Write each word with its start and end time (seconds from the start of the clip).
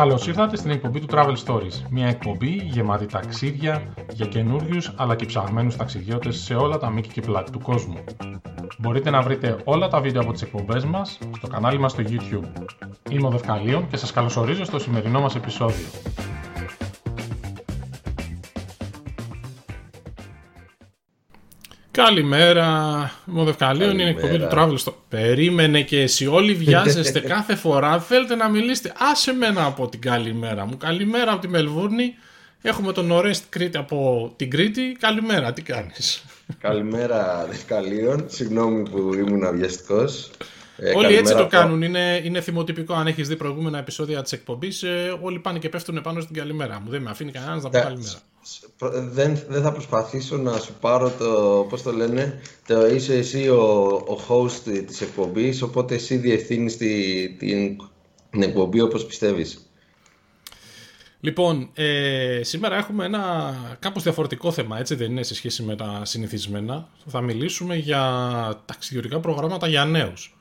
Καλώς 0.00 0.26
ήρθατε 0.26 0.56
στην 0.56 0.70
εκπομπή 0.70 1.00
του 1.00 1.06
Travel 1.10 1.34
Stories. 1.46 1.82
Μια 1.90 2.06
εκπομπή 2.06 2.50
γεμάτη 2.50 3.06
ταξίδια 3.06 3.94
για 4.12 4.26
καινούριους 4.26 4.92
αλλά 4.96 5.16
και 5.16 5.26
ψαγμένους 5.26 5.76
ταξιδιώτες 5.76 6.36
σε 6.36 6.54
όλα 6.54 6.78
τα 6.78 6.90
μήκη 6.90 7.08
και 7.08 7.20
πλάτη 7.20 7.50
του 7.50 7.60
κόσμου. 7.60 8.04
Μπορείτε 8.78 9.10
να 9.10 9.22
βρείτε 9.22 9.56
όλα 9.64 9.88
τα 9.88 10.00
βίντεο 10.00 10.22
από 10.22 10.32
τις 10.32 10.42
εκπομπές 10.42 10.84
μας 10.84 11.18
στο 11.36 11.46
κανάλι 11.46 11.78
μας 11.78 11.92
στο 11.92 12.02
YouTube. 12.06 12.62
Είμαι 13.10 13.26
ο 13.26 13.30
Δευκαλίων 13.30 13.88
και 13.88 13.96
σας 13.96 14.12
καλωσορίζω 14.12 14.64
στο 14.64 14.78
σημερινό 14.78 15.20
μας 15.20 15.34
επεισόδιο. 15.34 15.86
Καλημέρα, 21.92 23.12
Μοδευκαλίων, 23.24 23.98
είναι 23.98 24.10
εκπομπή 24.10 24.38
του 24.38 24.48
Travel 24.50 24.74
στο... 24.76 24.96
Περίμενε 25.08 25.82
και 25.82 26.00
εσύ, 26.00 26.26
όλοι 26.26 26.54
βιάζεστε 26.54 27.20
κάθε 27.34 27.54
φορά, 27.54 28.00
θέλετε 28.00 28.34
να 28.34 28.48
μιλήσετε. 28.48 28.92
Άσε 28.98 29.32
μένα 29.32 29.64
από 29.64 29.88
την 29.88 30.00
καλημέρα 30.00 30.66
μου. 30.66 30.76
Καλημέρα 30.76 31.32
από 31.32 31.40
τη 31.40 31.48
Μελβούρνη. 31.48 32.14
Έχουμε 32.62 32.92
τον 32.92 33.10
Ορέστ 33.10 33.44
Κρήτη 33.48 33.78
από 33.78 34.32
την 34.36 34.50
Κρήτη. 34.50 34.96
Καλημέρα, 35.00 35.52
τι 35.52 35.62
κάνεις; 35.62 36.24
Καλημέρα, 36.58 37.46
Δευκαλίων. 37.50 38.24
Συγγνώμη 38.28 38.90
που 38.90 39.14
ήμουν 39.14 39.44
αδιαστικός. 39.44 40.30
Ε, 40.76 40.92
όλοι 40.96 41.16
έτσι 41.16 41.34
το 41.34 41.46
κάνουν. 41.46 41.82
Είναι, 41.82 42.20
είναι 42.24 42.40
θυμοτυπικό. 42.40 42.94
Αν 42.94 43.06
έχεις 43.06 43.28
δει 43.28 43.36
προηγούμενα 43.36 43.78
επεισόδια 43.78 44.22
της 44.22 44.32
εκπομπής, 44.32 44.82
ε, 44.82 45.18
όλοι 45.20 45.38
πάνε 45.38 45.58
και 45.58 45.68
πέφτουν 45.68 46.00
πάνω 46.02 46.20
στην 46.20 46.36
καλημέρα 46.36 46.80
μου. 46.84 46.90
Δεν 46.90 47.02
με 47.02 47.10
αφήνει 47.10 47.30
κανένας 47.30 47.62
να 47.62 47.70
πω 47.70 47.78
καλημέρα. 47.78 48.20
Δεν, 49.12 49.42
δεν 49.48 49.62
θα 49.62 49.72
προσπαθήσω 49.72 50.36
να 50.36 50.58
σου 50.58 50.72
πάρω 50.80 51.10
το, 51.10 51.66
πώς 51.68 51.82
το 51.82 51.92
λένε, 51.92 52.40
το 52.66 52.86
είσαι 52.86 53.14
εσύ 53.14 53.48
ο, 53.48 53.84
ο 54.08 54.18
host 54.28 54.82
της 54.86 55.00
εκπομπής, 55.00 55.62
οπότε 55.62 55.94
εσύ 55.94 56.16
διευθύνεις 56.16 56.76
τη, 56.76 57.28
την, 57.28 57.76
την 58.30 58.42
εκπομπή 58.42 58.80
όπως 58.80 59.06
πιστεύεις. 59.06 59.70
Λοιπόν, 61.20 61.70
ε, 61.74 62.40
σήμερα 62.42 62.76
έχουμε 62.76 63.04
ένα 63.04 63.54
κάπως 63.78 64.02
διαφορετικό 64.02 64.52
θέμα, 64.52 64.78
έτσι 64.78 64.94
δεν 64.94 65.10
είναι 65.10 65.22
σε 65.22 65.34
σχέση 65.34 65.62
με 65.62 65.76
τα 65.76 66.02
συνηθισμένα. 66.04 66.88
Θα 67.06 67.20
μιλήσουμε 67.20 67.76
για 67.76 68.02
ταξιδιωτικά 68.64 69.20
προγράμματα 69.20 69.68
για 69.68 69.84
νέους. 69.84 70.34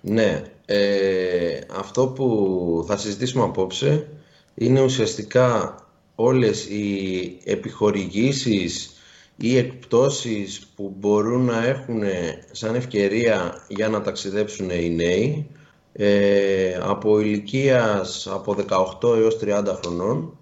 Ναι, 0.00 0.42
ε, 0.64 1.58
αυτό 1.76 2.06
που 2.06 2.84
θα 2.86 2.96
συζητήσουμε 2.96 3.44
απόψε 3.44 4.08
είναι 4.54 4.80
ουσιαστικά 4.82 5.74
όλες 6.16 6.64
οι 6.64 7.38
επιχορηγήσεις 7.44 8.90
ή 9.36 9.56
εκπτώσεις 9.56 10.66
που 10.76 10.94
μπορούν 10.98 11.44
να 11.44 11.66
έχουν 11.66 12.02
σαν 12.50 12.74
ευκαιρία 12.74 13.64
για 13.68 13.88
να 13.88 14.02
ταξιδέψουν 14.02 14.70
οι 14.70 14.90
νέοι 14.90 15.46
ε, 15.92 16.78
από 16.82 17.20
ηλικίας 17.20 18.26
από 18.26 18.56
18 19.00 19.16
έως 19.16 19.38
30 19.42 19.64
χρονών 19.82 20.38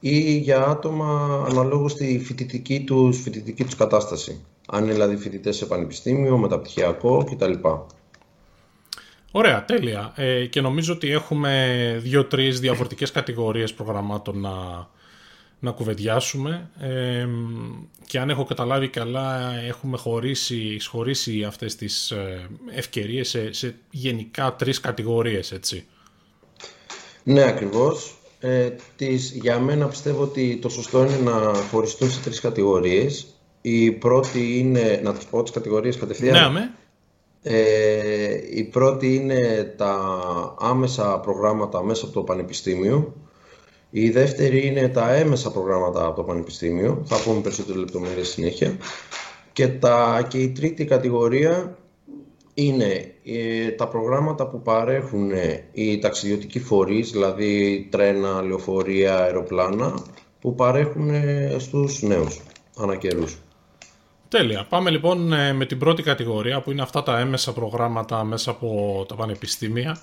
ή 0.00 0.36
για 0.36 0.66
άτομα 0.66 1.44
αναλόγως 1.50 1.92
στη 1.92 2.22
φοιτητική 2.24 2.84
τους, 2.84 3.20
φοιτητική 3.20 3.64
τους 3.64 3.76
κατάσταση. 3.76 4.44
Αν 4.68 4.82
είναι 4.84 4.92
δηλαδή 4.92 5.16
φοιτητές 5.16 5.56
σε 5.56 5.66
πανεπιστήμιο, 5.66 6.38
μεταπτυχιακό 6.38 7.24
κτλ. 7.30 7.52
Ωραία, 9.30 9.64
τέλεια. 9.64 10.12
Ε, 10.16 10.46
και 10.46 10.60
νομίζω 10.60 10.92
ότι 10.92 11.10
έχουμε 11.10 11.96
δύο-τρεις 12.02 12.60
διαφορετικές 12.60 13.10
κατηγορίες 13.10 13.74
προγραμμάτων 13.74 14.40
να, 14.40 14.88
να 15.58 15.70
κουβεντιάσουμε 15.70 16.70
ε, 16.80 17.26
και 18.06 18.18
αν 18.18 18.30
έχω 18.30 18.44
καταλάβει 18.44 18.88
καλά 18.88 19.54
έχουμε 19.66 19.96
χωρίσει, 19.96 20.78
χωρίσει 20.88 21.44
αυτές 21.44 21.76
τις 21.76 22.10
ε, 22.10 22.48
ευκαιρίες 22.74 23.28
σε, 23.28 23.52
σε 23.52 23.74
γενικά 23.90 24.54
τρεις 24.54 24.80
κατηγορίες, 24.80 25.52
έτσι. 25.52 25.86
Ναι, 27.22 27.42
ακριβώς. 27.42 28.18
Ε, 28.40 28.70
τις, 28.96 29.30
για 29.30 29.58
μένα 29.58 29.86
πιστεύω 29.86 30.22
ότι 30.22 30.58
το 30.62 30.68
σωστό 30.68 31.04
είναι 31.04 31.16
να 31.16 31.54
χωριστούν 31.70 32.10
σε 32.10 32.20
τρεις 32.20 32.40
κατηγορίες. 32.40 33.26
Η 33.60 33.90
πρώτη 33.90 34.58
είναι, 34.58 35.00
να 35.04 35.12
τις 35.12 35.24
πω 35.24 35.42
τις 35.42 35.52
κατηγορίες 35.52 35.96
κατευθείαν. 35.96 36.52
Ναι, 36.52 36.70
ε, 37.42 38.40
η 38.50 38.64
πρώτη 38.64 39.14
είναι 39.14 39.74
τα 39.76 39.96
άμεσα 40.58 41.18
προγράμματα 41.18 41.82
μέσα 41.82 42.04
από 42.04 42.14
το 42.14 42.22
Πανεπιστήμιο. 42.22 43.14
Η 43.90 44.10
δεύτερη 44.10 44.66
είναι 44.66 44.88
τα 44.88 45.14
έμεσα 45.14 45.50
προγράμματα 45.50 46.06
από 46.06 46.16
το 46.16 46.22
Πανεπιστήμιο. 46.22 47.02
Θα 47.04 47.16
πούμε 47.24 47.40
περισσότερες 47.40 47.80
λεπτομέρειες 47.80 48.28
συνέχεια. 48.28 48.76
Και, 49.52 49.68
τα, 49.68 50.26
και 50.28 50.38
η 50.38 50.50
τρίτη 50.50 50.84
κατηγορία 50.84 51.78
είναι 52.54 53.14
ε, 53.24 53.70
τα 53.70 53.88
προγράμματα 53.88 54.46
που 54.46 54.62
παρέχουν 54.62 55.30
οι 55.72 55.98
ταξιδιωτικοί 55.98 56.60
φορείς, 56.60 57.10
δηλαδή 57.10 57.86
τρένα, 57.90 58.42
λεωφορεία, 58.42 59.18
αεροπλάνα, 59.18 60.04
που 60.40 60.54
παρέχουν 60.54 61.10
στους 61.58 62.02
νέους 62.02 62.40
ανακαιρούς. 62.76 63.38
Τέλεια. 64.28 64.66
Πάμε 64.68 64.90
λοιπόν 64.90 65.32
ε, 65.32 65.52
με 65.52 65.66
την 65.66 65.78
πρώτη 65.78 66.02
κατηγορία 66.02 66.60
που 66.60 66.70
είναι 66.70 66.82
αυτά 66.82 67.02
τα 67.02 67.18
έμεσα 67.18 67.52
προγράμματα 67.52 68.24
μέσα 68.24 68.50
από 68.50 69.04
τα 69.08 69.14
πανεπιστήμια. 69.14 70.00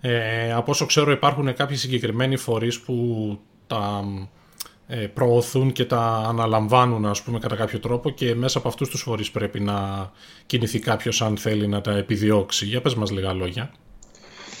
Ε, 0.00 0.52
από 0.52 0.70
όσο 0.70 0.86
ξέρω 0.86 1.10
υπάρχουν 1.10 1.54
κάποιοι 1.54 1.76
συγκεκριμένοι 1.76 2.36
φορείς 2.36 2.80
που 2.80 3.38
τα 3.66 4.04
ε, 4.86 4.96
προωθούν 4.96 5.72
και 5.72 5.84
τα 5.84 6.24
αναλαμβάνουν 6.28 7.06
ας 7.06 7.22
πούμε 7.22 7.38
κατά 7.38 7.56
κάποιο 7.56 7.78
τρόπο 7.78 8.10
και 8.10 8.34
μέσα 8.34 8.58
από 8.58 8.68
αυτούς 8.68 8.88
τους 8.88 9.02
φορείς 9.02 9.30
πρέπει 9.30 9.60
να 9.60 10.10
κινηθεί 10.46 10.78
κάποιος 10.78 11.22
αν 11.22 11.36
θέλει 11.36 11.68
να 11.68 11.80
τα 11.80 11.96
επιδιώξει. 11.96 12.66
Για 12.66 12.80
πες 12.80 12.94
μας 12.94 13.10
λίγα 13.10 13.32
λόγια. 13.32 13.72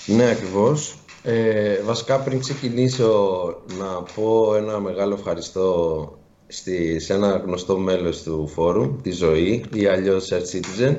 Ναι 0.06 0.30
ακριβώς. 0.30 0.94
Ε, 1.22 1.82
βασικά 1.82 2.20
πριν 2.20 2.40
ξεκινήσω 2.40 3.38
να 3.78 4.02
πω 4.14 4.54
ένα 4.56 4.80
μεγάλο 4.80 5.14
ευχαριστώ 5.14 6.18
στη, 6.46 7.00
σε 7.00 7.14
ένα 7.14 7.36
γνωστό 7.36 7.78
μέλος 7.78 8.22
του 8.22 8.48
φόρουμ, 8.48 9.00
τη 9.02 9.10
Ζωή 9.10 9.64
ή 9.74 9.86
αλλιώς 9.86 10.28
Search 10.32 10.56
Citizen. 10.56 10.96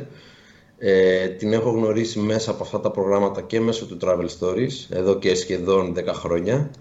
Ε, 0.84 1.28
την 1.28 1.53
έχω 1.53 1.69
γνωρίσει 1.69 2.19
μέσα 2.19 2.52
από 2.52 2.64
αυτά 2.64 2.80
τα 2.80 2.92
προγράμματα 2.92 3.42
και 3.42 3.59
μέσω 3.59 3.86
του 3.86 3.97
Travel 4.02 4.28
Stories, 4.40 4.86
εδώ 4.90 5.18
και 5.18 5.36
σχεδόν 5.36 5.96
10 5.97 6.06
χρόνια. 6.14 6.72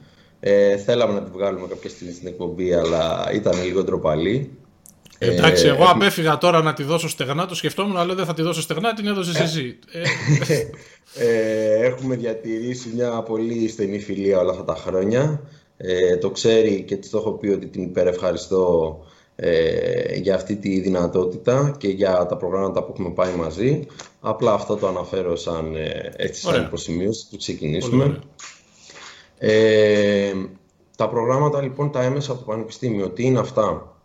Ε, 0.40 0.76
θέλαμε 0.76 1.12
να 1.12 1.22
την 1.22 1.32
βγάλουμε 1.32 1.66
κάποια 1.68 1.90
στιγμή 1.90 2.12
στην 2.12 2.26
εκπομπή, 2.26 2.72
αλλά 2.72 3.30
ήταν 3.34 3.62
λίγο 3.64 3.84
ντροπαλή. 3.84 4.50
Εντάξει, 5.18 5.66
εγώ 5.66 5.82
ε, 5.82 5.86
απέφυγα 5.88 6.38
τώρα 6.38 6.62
να 6.62 6.72
τη 6.72 6.82
δώσω 6.82 7.08
στεγνά, 7.08 7.46
το 7.46 7.54
σκεφτόμουν, 7.54 7.96
αλλά 7.96 8.14
δεν 8.14 8.24
θα 8.24 8.34
τη 8.34 8.42
δώσω 8.42 8.60
στεγνά, 8.60 8.94
την 8.94 9.06
έδωσες 9.06 9.40
εσύ. 9.40 9.78
Ε, 11.14 11.86
έχουμε 11.86 12.16
διατηρήσει 12.16 12.90
μια 12.94 13.22
πολύ 13.22 13.68
στενή 13.68 13.98
φιλία 13.98 14.38
όλα 14.38 14.50
αυτά 14.50 14.64
τα 14.64 14.74
χρόνια. 14.74 15.42
Ε, 15.76 16.16
το 16.16 16.30
ξέρει 16.30 16.82
και 16.82 16.96
της 16.96 17.10
το 17.10 17.18
έχω 17.18 17.32
πει 17.32 17.48
ότι 17.48 17.66
την 17.66 17.82
υπερευχαριστώ 17.82 18.96
ε, 19.42 20.16
για 20.16 20.34
αυτή 20.34 20.56
τη 20.56 20.80
δυνατότητα 20.80 21.74
και 21.78 21.88
για 21.88 22.26
τα 22.26 22.36
προγράμματα 22.36 22.84
που 22.84 22.92
έχουμε 22.92 23.10
πάει 23.10 23.34
μαζί. 23.34 23.86
Απλά 24.20 24.52
αυτό 24.52 24.76
το 24.76 24.88
αναφέρω 24.88 25.36
σαν, 25.36 25.76
ε, 25.76 26.12
έτσι, 26.16 26.40
σαν 26.40 26.62
υποσημείωση 26.62 27.30
του 27.30 27.36
ξεκινήσουμε. 27.36 28.18
Ε, 29.38 30.32
τα 30.96 31.08
προγράμματα 31.08 31.62
λοιπόν 31.62 31.90
τα 31.90 32.02
έμεσα 32.02 32.32
από 32.32 32.40
το 32.40 32.46
Πανεπιστήμιο, 32.46 33.10
τι 33.10 33.24
είναι 33.24 33.38
αυτά; 33.38 33.96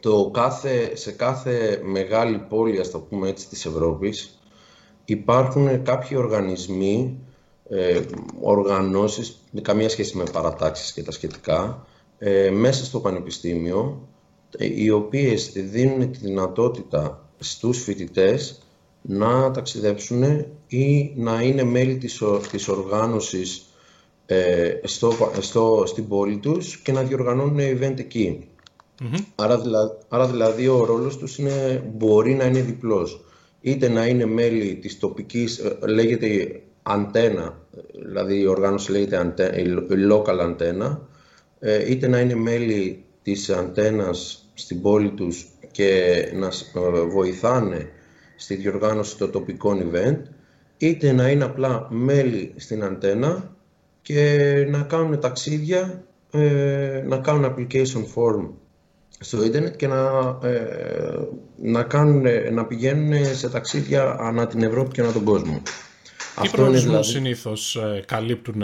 Το 0.00 0.30
κάθε, 0.32 0.96
σε 0.96 1.12
κάθε 1.12 1.80
μεγάλη 1.84 2.38
πόλη, 2.38 2.78
ας 2.78 2.90
το 2.90 2.98
πούμε 2.98 3.28
έτσι, 3.28 3.48
της 3.48 3.66
Ευρώπης 3.66 4.40
υπάρχουν 5.04 5.82
κάποιοι 5.82 6.16
οργανισμοί 6.20 7.20
ε, 7.68 8.00
οργανώσεις, 8.40 9.44
καμία 9.62 9.88
σχέση 9.88 10.16
με 10.16 10.24
παρατάξεις 10.32 10.92
και 10.92 11.02
τα 11.02 11.10
σχετικά, 11.10 11.86
ε, 12.18 12.50
μέσα 12.50 12.84
στο 12.84 13.00
Πανεπιστήμιο, 13.00 14.08
ε, 14.16 14.17
οι 14.58 14.90
οποίες 14.90 15.52
δίνουν 15.52 16.12
τη 16.12 16.18
δυνατότητα 16.18 17.28
στους 17.38 17.82
φοιτητές 17.82 18.62
να 19.02 19.50
ταξιδέψουν 19.50 20.46
ή 20.66 21.12
να 21.16 21.42
είναι 21.42 21.62
μέλη 21.62 21.96
της, 21.96 22.22
της 22.50 22.68
οργάνωσης 22.68 23.66
ε, 24.26 24.80
στο, 24.82 25.12
στο, 25.40 25.82
στην 25.86 26.08
πόλη 26.08 26.36
τους 26.36 26.76
και 26.76 26.92
να 26.92 27.02
διοργανώνουν 27.02 27.58
event 27.58 27.98
εκει 27.98 28.48
Άρα, 29.34 29.60
άρα 30.08 30.26
δηλαδή 30.26 30.68
ο 30.68 30.84
ρόλος 30.84 31.18
τους 31.18 31.38
είναι, 31.38 31.84
μπορεί 31.96 32.34
να 32.34 32.44
είναι 32.44 32.60
διπλός. 32.60 33.24
Είτε 33.60 33.88
να 33.88 34.06
είναι 34.06 34.26
μέλη 34.26 34.74
της 34.74 34.98
τοπικής, 34.98 35.58
ε, 35.58 35.78
λέγεται 35.86 36.60
αντένα, 36.82 37.58
δηλαδή 38.06 38.40
η 38.40 38.46
οργάνωση 38.46 38.90
λέγεται 38.90 39.52
η 39.56 39.64
local 40.10 40.40
antenna, 40.40 40.98
ε, 41.58 41.90
είτε 41.90 42.08
να 42.08 42.20
είναι 42.20 42.34
μέλη 42.34 43.04
της 43.34 43.50
αντένας 43.50 44.48
στην 44.54 44.82
πόλη 44.82 45.10
τους 45.10 45.48
και 45.70 46.14
να 46.34 46.46
ε, 46.46 47.00
βοηθάνε 47.00 47.90
στη 48.36 48.54
διοργάνωση 48.54 49.16
των 49.16 49.30
τοπικών 49.30 49.90
event, 49.90 50.18
είτε 50.78 51.12
να 51.12 51.30
είναι 51.30 51.44
απλά 51.44 51.86
μέλη 51.90 52.54
στην 52.56 52.84
αντένα 52.84 53.56
και 54.02 54.66
να 54.70 54.82
κάνουν 54.82 55.20
ταξίδια, 55.20 56.04
ε, 56.30 57.04
να 57.06 57.16
κάνουν 57.16 57.54
application 57.54 58.02
form 58.14 58.48
στο 59.18 59.44
ίντερνετ 59.44 59.76
και 59.76 59.86
να, 59.86 60.38
να, 61.62 61.82
κάνουν, 61.82 62.24
να 62.52 62.66
πηγαίνουν 62.66 63.24
σε 63.34 63.48
ταξίδια 63.48 64.16
ανά 64.20 64.46
την 64.46 64.62
Ευρώπη 64.62 64.90
και 64.90 65.00
ανά 65.00 65.12
τον 65.12 65.24
κόσμο. 65.24 65.62
Τι 66.42 66.48
προορισμούς 66.48 66.82
δηλαδή... 66.84 67.08
συνήθως 67.08 67.76
ε, 67.76 68.04
καλύπτουν 68.06 68.62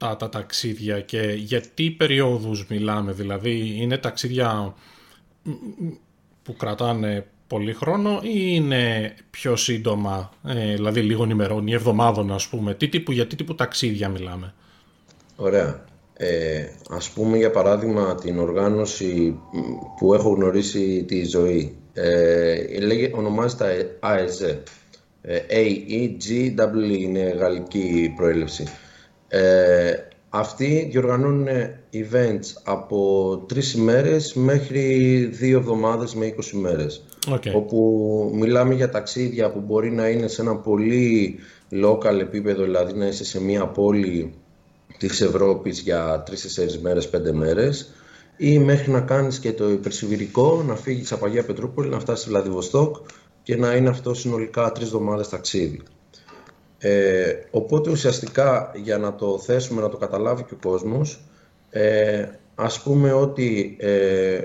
αυτά 0.00 0.16
τα 0.16 0.28
ταξίδια 0.28 1.00
και 1.00 1.20
για 1.20 1.62
τι 1.74 1.90
περιόδους 1.90 2.66
μιλάμε, 2.68 3.12
δηλαδή 3.12 3.74
είναι 3.76 3.98
ταξίδια 3.98 4.74
που 6.42 6.56
κρατάνε 6.56 7.26
πολύ 7.46 7.72
χρόνο 7.72 8.20
ή 8.22 8.30
είναι 8.32 9.14
πιο 9.30 9.56
σύντομα, 9.56 10.30
ε, 10.46 10.74
δηλαδή 10.74 11.00
λίγων 11.00 11.30
ημερών 11.30 11.66
ή 11.66 11.72
εβδομάδων 11.72 12.32
ας 12.32 12.48
πούμε, 12.48 12.74
τι 12.74 12.88
τύπου, 12.88 13.12
για 13.12 13.26
τι 13.26 13.36
τύπου 13.36 13.54
ταξίδια 13.54 14.08
μιλάμε; 14.08 14.54
Ωραία. 15.36 15.84
Ε, 16.16 16.64
ας 16.90 17.10
πούμε 17.10 17.36
για 17.36 17.50
παράδειγμα 17.50 18.14
την 18.14 18.38
οργάνωση 18.38 19.38
που 19.98 20.14
έχω 20.14 20.30
γνωρίσει 20.30 21.04
τη 21.04 21.24
ζωή. 21.24 21.76
Ε, 21.92 22.80
λέγε, 22.80 23.10
ονομάζεται 23.14 23.98
AEG. 24.00 24.58
A-E-G-W 25.50 26.98
είναι 26.98 27.20
γαλλική 27.20 28.12
προέλευση. 28.16 28.64
Ε, 29.32 29.92
αυτοί 30.28 30.88
διοργανώνουν 30.90 31.46
events 31.92 32.60
από 32.64 33.44
τρεις 33.48 33.72
ημέρες 33.72 34.34
μέχρι 34.34 35.24
δύο 35.32 35.58
εβδομάδες 35.58 36.14
με 36.14 36.26
20 36.26 36.52
ημέρες. 36.54 37.04
Okay. 37.28 37.52
Όπου 37.54 38.30
μιλάμε 38.34 38.74
για 38.74 38.90
ταξίδια 38.90 39.50
που 39.50 39.60
μπορεί 39.60 39.90
να 39.90 40.08
είναι 40.08 40.28
σε 40.28 40.42
ένα 40.42 40.56
πολύ 40.56 41.38
local 41.84 42.18
επίπεδο, 42.20 42.62
δηλαδή 42.62 42.92
να 42.92 43.06
είσαι 43.06 43.24
σε 43.24 43.40
μια 43.40 43.66
πόλη 43.66 44.34
της 44.98 45.20
Ευρώπης 45.20 45.80
για 45.80 46.22
3-4 46.22 46.78
μέρες, 46.80 47.10
5 47.10 47.32
μέρες 47.32 47.94
ή 48.36 48.58
μέχρι 48.58 48.90
να 48.90 49.00
κάνεις 49.00 49.38
και 49.38 49.52
το 49.52 49.70
υπερσιβηρικό, 49.70 50.62
να 50.66 50.74
φύγεις 50.76 51.12
από 51.12 51.26
Αγία 51.26 51.44
Πετρούπολη, 51.44 51.88
να 51.88 51.98
φτάσεις 51.98 52.20
στη 52.20 52.30
Βλαδιβοστόκ 52.30 52.96
και 53.42 53.56
να 53.56 53.74
είναι 53.74 53.88
αυτό 53.88 54.14
συνολικά 54.14 54.72
τρεις 54.72 54.86
εβδομάδες 54.86 55.28
ταξίδι. 55.28 55.82
Ε, 56.82 57.32
οπότε 57.50 57.90
ουσιαστικά 57.90 58.72
για 58.74 58.98
να 58.98 59.14
το 59.14 59.38
θέσουμε, 59.38 59.80
να 59.80 59.88
το 59.88 59.96
καταλάβει 59.96 60.42
και 60.42 60.54
ο 60.54 60.68
κόσμος, 60.68 61.24
ε, 61.70 62.26
ας 62.54 62.82
πούμε 62.82 63.12
ότι 63.12 63.76
ε, 63.80 64.40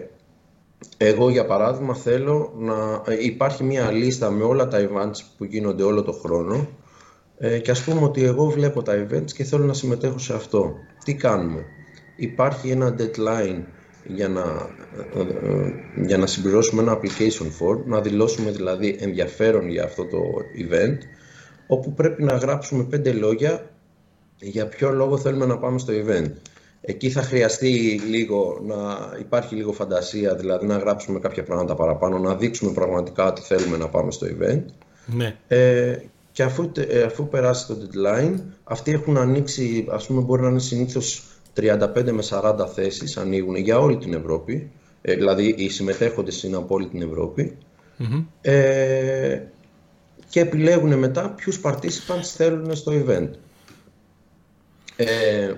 εγώ 0.98 1.30
για 1.30 1.46
παράδειγμα 1.46 1.96
θέλω 1.96 2.54
να 2.58 3.04
υπάρχει 3.20 3.64
μια 3.64 3.92
λίστα 3.92 4.32
με 4.32 4.44
όλα 4.44 4.68
τα 4.68 4.90
events 4.90 5.20
που 5.38 5.44
γίνονται 5.44 5.84
όλο 5.84 6.04
το 6.04 6.12
χρόνο 6.12 6.68
ε, 7.38 7.60
και 7.60 7.72
ας 7.72 7.84
πούμε 7.84 8.02
ότι 8.04 8.24
εγώ 8.24 8.46
βλέπω 8.46 8.82
τα 8.82 8.94
events 8.94 9.32
και 9.32 9.44
θέλω 9.44 9.66
να 9.66 9.74
συμμετέχω 9.74 10.18
σε 10.18 10.34
αυτό. 10.34 10.76
Τι 11.04 11.16
κάνουμε; 11.16 11.66
Υπάρχει 12.16 12.70
ένα 12.70 12.96
deadline 13.00 13.64
για 14.08 14.28
να, 14.28 14.70
ε, 15.16 15.20
ε, 15.20 15.74
για 16.06 16.18
να 16.18 16.26
συμπληρώσουμε 16.28 16.82
ένα 16.82 17.00
application 17.00 17.46
form, 17.46 17.84
να 17.86 18.02
δηλώσουμε 18.02 18.52
δηλαδή 18.52 18.98
ενδιαφέρον 19.00 19.70
για 19.70 19.84
αυτό 19.84 20.06
το 20.06 20.20
event, 20.58 20.98
όπου 21.68 21.94
πρέπει 21.94 22.24
να 22.24 22.34
γράψουμε 22.34 22.84
πέντε 22.84 23.12
λόγια 23.12 23.70
για 24.40 24.68
ποιο 24.68 24.92
λόγο 24.92 25.18
θέλουμε 25.18 25.46
να 25.46 25.58
πάμε 25.58 25.80
στο 25.80 25.94
event. 25.94 26.32
Εκεί 26.82 27.10
θα 27.10 27.22
χρειαστεί 27.22 28.02
λίγο 28.10 28.62
να 28.66 28.76
υπάρχει 29.20 29.56
λίγο 29.56 29.72
φαντασία, 29.72 30.36
δηλαδή 30.36 30.66
να 30.66 30.78
γράψουμε 30.78 31.20
κάποια 31.20 31.44
πράγματα 31.44 31.76
παραπάνω, 31.76 32.18
να 32.18 32.36
δείξουμε 32.36 32.72
πραγματικά 32.72 33.28
ότι 33.28 33.42
θέλουμε 33.42 33.78
να 33.78 33.88
πάμε 33.88 34.12
στο 34.12 34.28
event. 34.28 34.64
Ναι. 35.06 35.36
Ε, 35.48 35.98
και 36.32 36.44
αφού, 36.44 36.72
ε, 36.90 37.02
αφού 37.02 37.28
περάσει 37.28 37.68
το 37.68 37.78
deadline, 37.82 38.40
αυτοί 38.64 38.92
έχουν 38.92 39.18
ανοίξει, 39.18 39.88
ας 39.90 40.08
πούμε 40.08 40.22
μπορεί 40.22 40.42
να 40.42 40.50
είναι 40.50 40.60
συνήθως 40.60 41.24
35 41.54 42.12
με 42.12 42.22
40 42.30 42.68
θέσεις, 42.74 43.18
ανοίγουν 43.18 43.56
για 43.56 43.80
όλη 43.80 43.98
την 43.98 44.14
Ευρώπη, 44.14 44.72
ε, 45.02 45.16
δηλαδή 45.16 45.56
οι 45.58 45.70
συμμετέχοντες 45.70 46.44
είναι 46.44 46.56
από 46.56 46.76
όλη 46.76 46.88
την 46.88 47.02
ευρωπη 47.02 47.58
ε, 48.42 49.42
και 50.36 50.42
επιλέγουν 50.42 51.00
μετά 51.00 51.30
ποιους 51.30 51.60
participants 51.64 52.24
θέλουν 52.36 52.76
στο 52.76 52.92
event. 53.06 53.30
Ε, 54.96 55.54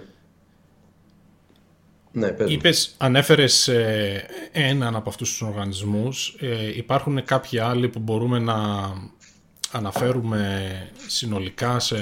ναι, 2.11 2.35
Είπες, 2.47 2.95
ανέφερες 2.97 3.67
ε, 3.67 4.25
έναν 4.51 4.95
από 4.95 5.09
αυτούς 5.09 5.29
τους 5.29 5.41
οργανισμούς. 5.41 6.37
Ε, 6.39 6.77
υπάρχουν 6.77 7.23
κάποιοι 7.23 7.59
άλλοι 7.59 7.89
που 7.89 7.99
μπορούμε 7.99 8.39
να 8.39 8.55
αναφέρουμε 9.71 10.71
συνολικά 11.07 11.79
σε, 11.79 11.97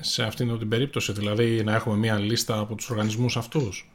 σε 0.00 0.22
αυτήν 0.22 0.58
την 0.58 0.68
περίπτωση, 0.68 1.12
δηλαδή 1.12 1.62
να 1.64 1.74
έχουμε 1.74 1.96
μία 1.96 2.18
λίστα 2.18 2.58
από 2.58 2.74
τους 2.74 2.90
οργανισμούς 2.90 3.36
αυτούς; 3.36 3.90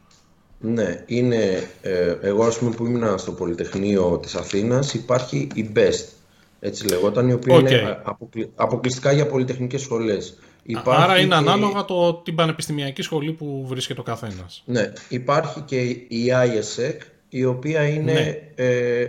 Ναι, 0.60 1.04
είναι, 1.06 1.70
ε, 1.82 2.16
εγώ 2.22 2.46
ας 2.46 2.58
πούμε 2.58 2.72
που 2.72 2.86
ήμουν 2.86 3.18
στο 3.18 3.32
Πολυτεχνείο 3.32 4.18
της 4.18 4.36
Αθήνας 4.36 4.94
υπάρχει 4.94 5.48
η 5.54 5.72
BEST, 5.76 6.17
έτσι 6.60 6.88
λεγόταν, 6.88 7.30
η 7.30 7.34
οποία 7.34 7.56
είναι 7.56 8.02
αποκλειστικά 8.56 9.12
για 9.12 9.28
πολυτεχνικές 9.28 9.82
σχολές. 9.82 10.38
Υπάρχει 10.64 11.02
Άρα 11.02 11.20
είναι 11.20 11.36
ανάλογα 11.36 11.86
το, 11.86 12.14
την 12.14 12.36
πανεπιστημιακή 12.36 13.02
σχολή 13.02 13.32
που 13.32 13.66
βρίσκεται 13.68 14.00
ο 14.00 14.04
καθένας. 14.04 14.64
Ναι, 14.66 14.94
υπάρχει 15.10 15.62
και 15.62 15.80
η 16.08 16.32
ISEC, 16.32 16.96
η 17.30 17.46
οποία 17.46 17.88
είναι... 17.88 18.14
Ναι. 18.14 18.64
Ε, 18.66 19.08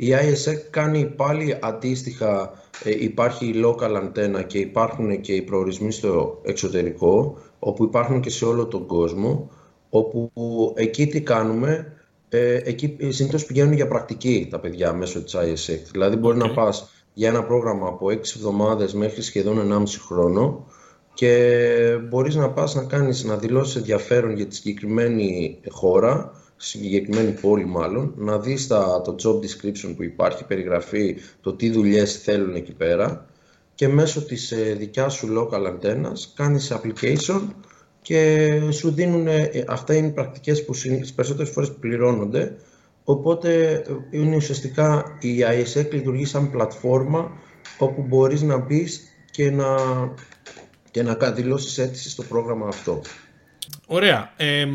η 0.00 0.08
ISEC 0.12 0.56
κάνει 0.70 1.04
πάλι 1.04 1.58
αντίστοιχα, 1.60 2.52
ε, 2.84 2.90
υπάρχει 3.04 3.46
η 3.46 3.64
local 3.64 4.02
antenna 4.02 4.46
και 4.46 4.58
υπάρχουν 4.58 5.20
και 5.20 5.32
οι 5.32 5.42
προορισμοί 5.42 5.92
στο 5.92 6.40
εξωτερικό, 6.44 7.38
όπου 7.58 7.84
υπάρχουν 7.84 8.20
και 8.20 8.30
σε 8.30 8.44
όλο 8.44 8.66
τον 8.66 8.86
κόσμο, 8.86 9.50
όπου 9.90 10.32
εκεί 10.76 11.06
τι 11.06 11.20
κάνουμε, 11.20 11.92
ε, 12.28 12.60
εκεί 12.64 12.96
συνήθως 13.08 13.44
πηγαίνουν 13.44 13.72
για 13.72 13.88
πρακτική 13.88 14.48
τα 14.50 14.60
παιδιά 14.60 14.92
μέσω 14.92 15.22
της 15.22 15.36
ISEC. 15.36 15.80
Δηλαδή 15.92 16.16
μπορεί 16.16 16.38
να 16.38 16.50
πας 16.50 16.88
για 17.14 17.28
ένα 17.28 17.44
πρόγραμμα 17.44 17.88
από 17.88 18.06
6 18.06 18.10
εβδομάδες 18.36 18.94
μέχρι 18.94 19.22
σχεδόν 19.22 19.72
1,5 19.72 19.82
χρόνο, 20.06 20.66
και 21.18 21.98
μπορείς 22.08 22.34
να 22.34 22.50
πας 22.50 22.74
να 22.74 22.84
κάνεις, 22.84 23.24
να 23.24 23.36
δηλώσεις 23.36 23.76
ενδιαφέρον 23.76 24.36
για 24.36 24.46
τη 24.46 24.54
συγκεκριμένη 24.54 25.58
χώρα, 25.68 26.32
συγκεκριμένη 26.56 27.30
πόλη 27.30 27.64
μάλλον, 27.64 28.12
να 28.16 28.38
δεις 28.38 28.66
τα, 28.66 29.02
το 29.04 29.14
job 29.22 29.34
description 29.34 29.94
που 29.96 30.02
υπάρχει, 30.02 30.44
περιγραφή 30.44 31.16
το 31.40 31.52
τι 31.52 31.70
δουλειές 31.70 32.18
θέλουν 32.18 32.54
εκεί 32.54 32.72
πέρα 32.72 33.26
και 33.74 33.88
μέσω 33.88 34.24
της 34.24 34.52
ε, 34.52 34.74
δικιάς 34.78 35.14
σου 35.14 35.28
local 35.38 35.64
αντένας 35.66 36.32
κάνεις 36.36 36.72
application 36.72 37.40
και 38.08 38.60
σου 38.70 38.90
δίνουν, 38.90 39.26
ε, 39.26 39.64
αυτά 39.66 39.94
είναι 39.94 40.06
οι 40.06 40.10
πρακτικές 40.10 40.64
που 40.64 40.72
τις 40.72 41.12
περισσότερες 41.14 41.52
φορές 41.52 41.72
πληρώνονται, 41.72 42.56
οπότε 43.04 43.72
ε, 43.72 44.18
είναι 44.18 44.36
ουσιαστικά 44.36 45.16
η 45.20 45.38
ISEC 45.40 45.92
λειτουργεί 45.92 46.24
σαν 46.24 46.50
πλατφόρμα 46.50 47.32
όπου 47.78 48.02
μπορείς 48.02 48.42
να 48.42 48.58
μπεις 48.58 49.02
και 49.30 49.50
να 49.50 49.76
και 50.90 51.02
να 51.02 51.30
δηλώσεις 51.30 51.78
αίτηση 51.78 52.10
στο 52.10 52.22
πρόγραμμα 52.22 52.68
αυτό. 52.68 53.00
Ωραία. 53.86 54.32
Ε, 54.36 54.66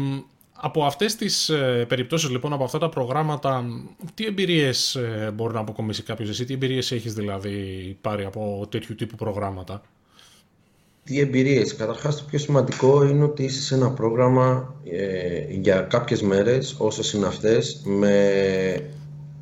από 0.54 0.86
αυτές 0.86 1.16
τις 1.16 1.50
ε, 1.50 1.86
περιπτώσεις 1.88 2.30
λοιπόν, 2.30 2.54
από 2.54 2.64
αυτά 2.64 2.78
τα 2.78 2.90
προγράμματα, 2.90 3.66
τι 4.14 4.26
εμπειρίες 4.26 4.96
ε, 4.96 5.32
μπορεί 5.34 5.54
να 5.54 5.60
αποκομίσει 5.60 6.04
κάποιος; 6.04 6.30
Εσύ, 6.30 6.46
τι 6.46 6.54
εμπειρίες 6.54 6.92
έχεις 6.92 7.14
δηλαδή 7.14 7.98
πάρει 8.02 8.24
από 8.24 8.68
τέτοιου 8.72 8.96
τύπου 8.96 9.16
προγράμματα; 9.16 9.82
Τι 11.04 11.20
εμπειρίες. 11.20 11.76
Καταρχάς 11.76 12.18
το 12.18 12.24
πιο 12.30 12.40
σημαντικό 12.40 13.04
είναι 13.04 13.24
ότι 13.24 13.44
είσαι 13.44 13.62
σε 13.62 13.76
ένα 13.76 13.92
πρόγραμμα 13.92 14.76
ε, 14.92 15.54
για 15.54 15.82
κάποιες 15.82 16.22
μέρες, 16.22 16.76
όσες 16.78 17.14
είναι 17.14 17.26
αυτές, 17.26 17.82
με 17.86 18.16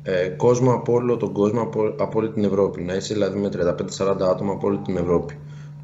ε, 0.02 0.28
κόσμο 0.28 0.72
από 0.72 0.92
όλο 0.92 1.16
τον 1.16 1.32
κόσμο, 1.32 1.60
από, 1.60 1.94
από 1.98 2.18
όλη 2.18 2.30
την 2.30 2.44
Ευρώπη. 2.44 2.82
Να 2.82 2.94
είσαι 2.94 3.14
δηλαδή 3.14 3.38
με 3.38 3.48
35-40 3.98 4.16
άτομα 4.20 4.52
από 4.52 4.66
όλη 4.66 4.78
την 4.78 4.96
Ευρώπη 4.96 5.34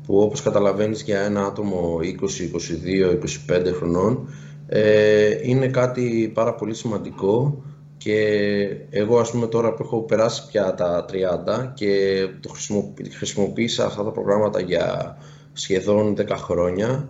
που 0.09 0.21
όπως 0.21 0.43
καταλαβαίνεις 0.43 1.03
για 1.03 1.21
ένα 1.21 1.45
άτομο 1.45 1.99
20, 2.03 2.03
22, 3.51 3.63
25 3.69 3.73
χρονών 3.75 4.29
ε, 4.67 5.39
είναι 5.43 5.69
κάτι 5.69 6.31
πάρα 6.35 6.55
πολύ 6.55 6.75
σημαντικό 6.75 7.63
και 7.97 8.21
εγώ 8.91 9.19
ας 9.19 9.31
πούμε 9.31 9.47
τώρα 9.47 9.75
που 9.75 9.83
έχω 9.83 10.03
περάσει 10.03 10.47
πια 10.47 10.75
τα 10.75 11.05
30 11.09 11.73
και 11.75 12.21
το 12.41 12.55
χρησιμοποίησα 13.17 13.85
αυτά 13.85 14.05
τα 14.05 14.11
προγράμματα 14.11 14.61
για 14.61 15.17
σχεδόν 15.59 16.17
10 16.19 16.29
χρόνια 16.29 17.09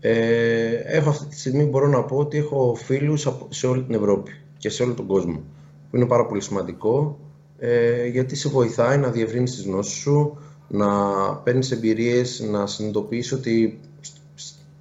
ε, 0.00 0.74
έχω 0.74 1.08
αυτή 1.08 1.26
τη 1.26 1.38
στιγμή 1.38 1.64
μπορώ 1.64 1.86
να 1.86 2.04
πω 2.04 2.16
ότι 2.16 2.38
έχω 2.38 2.74
φίλους 2.74 3.28
σε 3.48 3.66
όλη 3.66 3.82
την 3.82 3.94
Ευρώπη 3.94 4.32
και 4.58 4.68
σε 4.68 4.82
όλο 4.82 4.94
τον 4.94 5.06
κόσμο 5.06 5.42
που 5.90 5.96
είναι 5.96 6.06
πάρα 6.06 6.26
πολύ 6.26 6.40
σημαντικό 6.40 7.18
ε, 7.58 8.06
γιατί 8.06 8.36
σε 8.36 8.48
βοηθάει 8.48 8.98
να 8.98 9.10
διευρύνεις 9.10 9.54
τις 9.54 9.64
γνώσεις 9.64 9.92
σου 10.00 10.38
να 10.68 10.88
παίρνεις 11.36 11.70
εμπειρίες, 11.70 12.40
να 12.40 12.66
συνειδητοποιήσει 12.66 13.34
ότι 13.34 13.80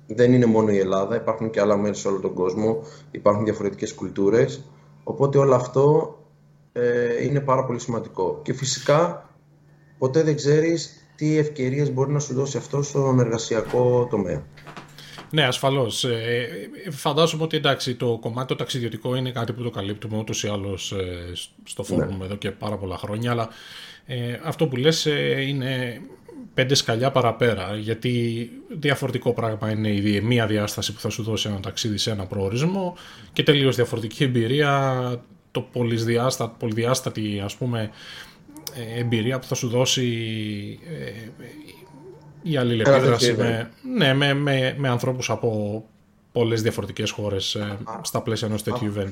δεν 0.07 0.33
είναι 0.33 0.45
μόνο 0.45 0.71
η 0.71 0.77
Ελλάδα, 0.77 1.15
υπάρχουν 1.15 1.49
και 1.49 1.61
άλλα 1.61 1.77
μέρη 1.77 1.95
σε 1.95 2.07
όλο 2.07 2.19
τον 2.19 2.33
κόσμο, 2.33 2.81
υπάρχουν 3.11 3.43
διαφορετικές 3.43 3.93
κουλτούρες, 3.93 4.63
οπότε 5.03 5.37
όλο 5.37 5.55
αυτό 5.55 6.17
ε, 6.73 7.23
είναι 7.23 7.39
πάρα 7.39 7.65
πολύ 7.65 7.79
σημαντικό. 7.79 8.39
Και 8.43 8.53
φυσικά 8.53 9.29
ποτέ 9.97 10.23
δεν 10.23 10.35
ξέρεις 10.35 11.06
τι 11.17 11.37
ευκαιρίες 11.37 11.91
μπορεί 11.93 12.11
να 12.11 12.19
σου 12.19 12.33
δώσει 12.33 12.57
αυτό 12.57 12.81
στον 12.81 13.19
εργασιακό 13.19 14.07
τομέα. 14.09 14.43
Ναι, 15.29 15.43
ασφαλώς. 15.43 16.03
Ε, 16.03 16.47
φαντάζομαι 16.91 17.43
ότι 17.43 17.57
εντάξει, 17.57 17.95
το 17.95 18.17
κομμάτι 18.21 18.47
το 18.47 18.55
ταξιδιωτικό 18.55 19.15
είναι 19.15 19.31
κάτι 19.31 19.53
που 19.53 19.63
το 19.63 19.69
καλύπτουμε 19.69 20.17
ούτως 20.17 20.43
ή 20.43 20.47
άλλως 20.47 20.91
ε, 20.91 21.31
στο 21.63 21.83
φόρουμ 21.83 22.17
ναι. 22.17 22.25
εδώ 22.25 22.35
και 22.35 22.51
πάρα 22.51 22.77
πολλά 22.77 22.97
χρόνια. 22.97 23.31
Αλλά 23.31 23.49
ε, 24.05 24.39
αυτό 24.43 24.67
που 24.67 24.75
λες 24.75 25.05
ε, 25.05 25.41
είναι 25.47 26.01
πέντε 26.53 26.75
σκαλιά 26.75 27.11
παραπέρα. 27.11 27.75
Γιατί 27.75 28.49
διαφορετικό 28.69 29.33
πράγμα 29.33 29.71
είναι 29.71 29.89
η 29.89 30.21
μία 30.21 30.47
διάσταση 30.47 30.93
που 30.93 30.99
θα 30.99 31.09
σου 31.09 31.23
δώσει 31.23 31.49
ένα 31.49 31.59
ταξίδι 31.59 31.97
σε 31.97 32.11
ένα 32.11 32.25
προορισμό 32.25 32.95
και 33.33 33.43
τελείως 33.43 33.75
διαφορετική 33.75 34.23
εμπειρία 34.23 35.21
το 35.51 35.61
πολυδιάστατη, 35.61 36.55
πολυδιάστατη 36.59 37.41
ας 37.43 37.55
πούμε 37.55 37.81
ε, 37.81 37.89
εμπειρία 38.97 39.39
που 39.39 39.45
θα 39.47 39.55
σου 39.55 39.67
δώσει 39.67 40.09
ε, 40.89 41.45
η 42.41 42.57
αλληλεπίδραση 42.57 43.33
με, 43.33 43.71
ναι, 43.97 44.13
με, 44.13 44.33
με, 44.33 44.75
με 44.77 44.89
ανθρώπους 44.89 45.29
από 45.29 45.83
πολλές 46.31 46.61
διαφορετικές 46.61 47.11
χώρες 47.11 47.55
ε, 47.55 47.77
στα 48.01 48.21
πλαίσια 48.21 48.47
ενός 48.47 48.63
τέτοιου 48.63 48.93
event. 48.95 49.11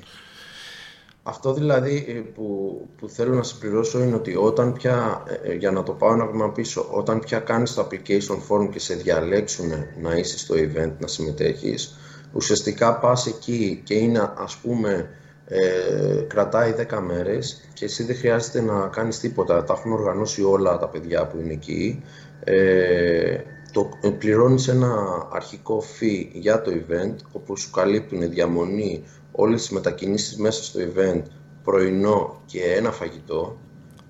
Αυτό 1.24 1.53
δηλαδή 1.53 2.05
ε, 2.07 2.13
που, 2.13 2.79
που 2.97 3.09
θέλω 3.09 3.33
να 3.33 3.43
συμπληρώσω 3.43 4.03
είναι 4.03 4.15
ότι 4.15 4.35
όταν 4.35 4.74
πια, 4.74 5.24
ε, 5.43 5.53
για 5.53 5.71
να 5.71 5.83
το 5.83 5.91
πάω 5.91 6.13
ένα 6.13 6.25
βήμα 6.25 6.51
πίσω, 6.51 6.88
όταν 6.91 7.19
πια 7.19 7.39
κάνεις 7.39 7.74
το 7.74 7.88
application 7.88 8.38
form 8.50 8.69
και 8.71 8.79
σε 8.79 8.95
διαλέξουν 8.95 9.71
να 10.01 10.15
είσαι 10.15 10.38
στο 10.38 10.55
event, 10.55 10.91
να 11.00 11.07
συμμετέχεις, 11.07 11.97
ουσιαστικά 12.33 13.00
πας 13.00 13.27
εκεί 13.27 13.81
και 13.83 13.93
είναι 13.93 14.33
ας 14.38 14.55
πούμε 14.55 15.09
ε, 15.47 16.25
κρατάει 16.27 16.73
10 16.89 16.99
μέρες 17.01 17.69
και 17.73 17.85
εσύ 17.85 18.03
δεν 18.03 18.15
χρειάζεται 18.15 18.61
να 18.61 18.87
κάνεις 18.87 19.19
τίποτα. 19.19 19.63
Τα 19.63 19.73
έχουν 19.77 19.91
οργανώσει 19.91 20.43
όλα 20.43 20.77
τα 20.77 20.87
παιδιά 20.87 21.27
που 21.27 21.39
είναι 21.39 21.53
εκεί. 21.53 22.03
Ε, 22.43 23.37
το, 23.71 23.89
ε, 24.01 24.09
πληρώνεις 24.09 24.67
ένα 24.67 24.93
αρχικό 25.31 25.83
fee 25.99 26.27
για 26.33 26.61
το 26.61 26.71
event 26.71 27.15
όπου 27.31 27.57
σου 27.57 27.71
καλύπτουν 27.71 28.29
διαμονή 28.29 29.03
όλες 29.31 29.61
τις 29.61 29.69
μετακινήσεις 29.69 30.37
μέσα 30.37 30.63
στο 30.63 30.79
event 30.79 31.21
πρωινό 31.63 32.41
και 32.45 32.61
ένα 32.63 32.91
φαγητό 32.91 33.57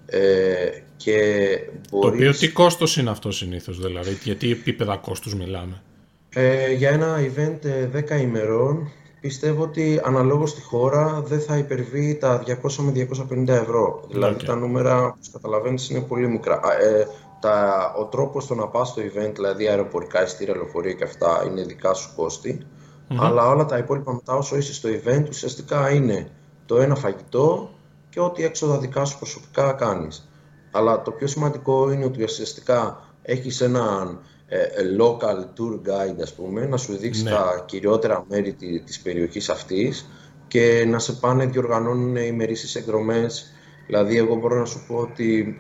ε, 0.06 0.20
και 0.98 1.18
μπορείς... 1.92 2.10
Το 2.10 2.16
οποίο 2.16 2.32
τι 2.32 2.50
κόστος 2.50 2.98
είναι 2.98 3.10
αυτό 3.10 3.32
συνήθως 3.32 3.80
δηλαδή, 3.80 4.18
γιατί 4.24 4.52
επίπεδα 4.52 4.98
κόστους 4.98 5.36
μιλάμε; 5.36 5.82
Ε, 6.30 6.74
για 6.74 6.90
ένα 6.90 7.18
event 7.20 7.68
10 7.96 8.10
ε, 8.10 8.22
ημερών 8.22 8.92
πιστεύω 9.26 9.64
ότι 9.64 10.02
αναλόγως 10.04 10.50
στη 10.50 10.62
χώρα 10.62 11.24
δεν 11.26 11.40
θα 11.40 11.58
υπερβεί 11.58 12.16
τα 12.16 12.44
200 12.48 12.54
με 12.78 13.08
250 13.30 13.48
ευρώ. 13.48 14.04
Δηλαδή 14.10 14.46
τα 14.46 14.56
νούμερα, 14.56 15.06
όπως 15.06 15.30
καταλαβαίνεις, 15.32 15.90
είναι 15.90 16.02
πολύ 16.02 16.28
μικρά. 16.28 16.62
Ε, 16.82 17.08
τα, 17.40 17.94
ο 17.98 18.06
τρόπος 18.06 18.48
το 18.48 18.56
να 18.56 18.68
πας 18.68 18.88
στο 18.88 19.02
event, 19.02 19.32
δηλαδή 19.34 19.68
αεροπορικά, 19.68 20.24
ειστήρια, 20.24 20.56
λεωφορεία 20.56 20.94
και 20.94 21.04
αυτά, 21.04 21.44
είναι 21.48 21.64
δικά 21.64 21.94
σου 21.94 22.10
κοστη 22.16 22.68
Αλλά 23.18 23.48
όλα 23.48 23.66
τα 23.66 23.78
υπόλοιπα 23.78 24.14
μετά 24.14 24.34
όσο 24.34 24.58
είσαι 24.58 24.74
στο 24.74 24.90
event, 24.90 25.26
ουσιαστικά 25.30 25.90
είναι 25.90 26.30
το 26.66 26.78
ένα 26.78 26.96
φαγητό 26.96 27.70
και 28.10 28.20
ό,τι 28.20 28.44
έξοδα 28.44 28.78
δικά 28.78 29.06
σου 29.06 29.18
προσωπικά 29.18 29.72
κάνεις. 29.72 30.30
Αλλά 30.72 31.02
το 31.02 31.12
πιο 31.12 31.28
σημαντικό 31.28 31.92
είναι 31.92 32.06
ότι 32.06 32.24
ουσιαστικά 32.24 33.04
έχεις 33.22 33.62
έναν 33.62 34.08
ε, 34.08 34.12
ε, 34.12 34.35
local 34.98 35.40
tour 35.58 35.90
guide, 35.90 36.22
ας 36.22 36.34
πούμε, 36.34 36.66
να 36.66 36.78
σου 36.78 36.98
δείξει 36.98 37.24
ναι. 37.24 37.30
τα 37.30 37.64
κυριότερα 37.68 38.26
μέρη 38.30 38.54
της 38.86 39.00
περιοχής 39.00 39.50
αυτής 39.50 40.10
και 40.48 40.86
να 40.88 41.00
σε 41.00 41.14
πάνε 41.14 41.46
διοργανώνουν 41.46 42.16
ημερήσεις 42.16 42.76
εκδρομές. 42.76 43.54
Δηλαδή, 43.88 44.18
εγώ 44.18 44.36
μπορώ 44.36 44.60
να 44.60 44.66
σου 44.66 44.86
πω 44.88 44.96
ότι 44.96 45.58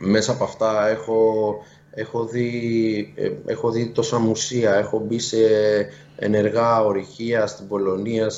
μέσα 0.00 0.32
από 0.32 0.44
αυτά 0.44 0.88
έχω, 0.88 1.54
έχω, 1.90 2.24
δει, 2.24 3.12
ε, 3.16 3.30
έχω 3.46 3.70
δει 3.70 3.86
τόσα 3.86 4.18
μουσεία, 4.18 4.74
έχω 4.74 4.98
μπει 4.98 5.18
σε 5.18 5.38
ενεργά 6.16 6.84
ορυχεία 6.84 7.46
στην 7.46 7.68
Πολωνία 7.68 8.28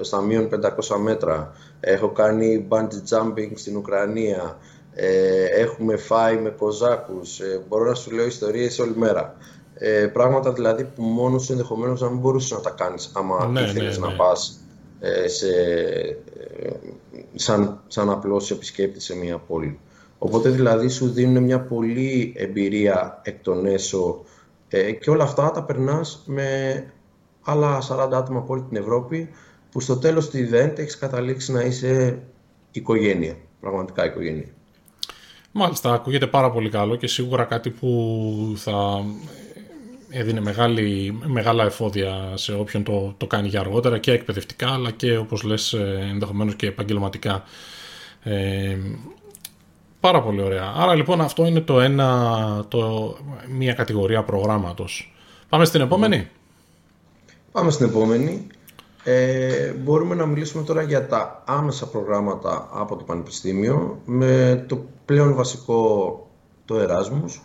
στα 0.00 0.20
μείον 0.20 0.48
500 0.48 0.96
μέτρα, 0.98 1.52
έχω 1.80 2.08
κάνει 2.08 2.66
bungee 2.70 3.16
jumping 3.16 3.50
στην 3.54 3.76
Ουκρανία, 3.76 4.58
ε, 4.94 5.44
έχουμε 5.44 5.96
φάει 5.96 6.36
με 6.36 6.50
κοζάκους, 6.50 7.40
ε, 7.40 7.64
μπορώ 7.68 7.84
να 7.84 7.94
σου 7.94 8.10
λέω 8.10 8.26
ιστορίες 8.26 8.78
όλη 8.78 8.96
μέρα. 8.96 9.36
Ε, 9.74 10.06
πράγματα 10.06 10.52
δηλαδή 10.52 10.84
που 10.84 11.02
μόνος 11.02 11.44
σου 11.44 11.52
ενδεχομένως 11.52 12.00
να 12.00 12.08
μην 12.08 12.18
μπορούσες 12.18 12.50
να 12.50 12.60
τα 12.60 12.70
κάνεις 12.70 13.10
άμα 13.14 13.46
ναι, 13.46 13.60
ήθελες 13.60 13.98
ναι, 13.98 14.06
να 14.06 14.10
ναι. 14.10 14.16
πας 14.16 14.60
ε, 15.00 15.28
σε, 15.28 15.46
σαν, 17.34 17.80
σαν 17.86 18.10
απλός 18.10 18.50
επισκέπτη 18.50 19.00
σε 19.00 19.16
μια 19.16 19.38
πόλη. 19.38 19.78
Οπότε 20.18 20.48
δηλαδή 20.48 20.88
σου 20.88 21.10
δίνουν 21.10 21.42
μια 21.42 21.60
πολύ 21.60 22.32
εμπειρία 22.36 23.20
εκ 23.24 23.42
των 23.42 23.66
έσω 23.66 24.24
ε, 24.68 24.92
και 24.92 25.10
όλα 25.10 25.24
αυτά 25.24 25.50
τα 25.50 25.62
περνάς 25.62 26.22
με 26.26 26.48
άλλα 27.42 27.82
40 27.88 28.08
άτομα 28.12 28.38
από 28.38 28.52
όλη 28.52 28.62
την 28.62 28.76
Ευρώπη 28.76 29.28
που 29.70 29.80
στο 29.80 29.96
τέλος 29.96 30.30
του 30.30 30.36
event 30.36 30.78
έχεις 30.78 30.98
καταλήξει 30.98 31.52
να 31.52 31.60
είσαι 31.62 32.22
οικογένεια, 32.70 33.36
πραγματικά 33.60 34.04
οικογένεια. 34.04 34.48
Μάλιστα, 35.56 35.92
ακούγεται 35.92 36.26
πάρα 36.26 36.50
πολύ 36.50 36.68
καλό 36.68 36.96
και 36.96 37.06
σίγουρα 37.06 37.44
κάτι 37.44 37.70
που 37.70 38.52
θα 38.56 39.04
έδινε 40.10 40.40
μεγάλη, 40.40 41.18
μεγάλα 41.24 41.64
εφόδια 41.64 42.32
σε 42.34 42.54
όποιον 42.54 42.84
το, 42.84 43.14
το 43.16 43.26
κάνει 43.26 43.48
για 43.48 43.60
αργότερα 43.60 43.98
και 43.98 44.12
εκπαιδευτικά 44.12 44.72
αλλά 44.72 44.90
και 44.90 45.16
όπως 45.16 45.42
λες 45.42 45.72
ε, 45.72 46.06
ενδεχομένως 46.10 46.54
και 46.54 46.66
επαγγελματικά. 46.66 47.42
Ε, 48.22 48.76
πάρα 50.00 50.22
πολύ 50.22 50.42
ωραία. 50.42 50.72
Άρα 50.76 50.94
λοιπόν 50.94 51.20
αυτό 51.20 51.46
είναι 51.46 51.60
το 51.60 51.80
ένα, 51.80 52.64
το, 52.68 53.16
μία 53.48 53.72
κατηγορία 53.72 54.22
προγράμματος. 54.22 55.14
Πάμε 55.48 55.64
στην 55.64 55.80
επόμενη. 55.80 56.28
Πάμε 57.52 57.70
στην 57.70 57.86
επόμενη. 57.86 58.46
Ε, 59.04 59.72
μπορούμε 59.72 60.14
να 60.14 60.26
μιλήσουμε 60.26 60.62
τώρα 60.62 60.82
για 60.82 61.06
τα 61.06 61.42
άμεσα 61.46 61.88
προγράμματα 61.88 62.68
από 62.72 62.96
το 62.96 63.04
Πανεπιστήμιο 63.04 64.00
με 64.04 64.64
το 64.68 64.84
πλέον 65.04 65.34
βασικό 65.34 66.18
το 66.64 66.78
Εράσμους 66.78 67.42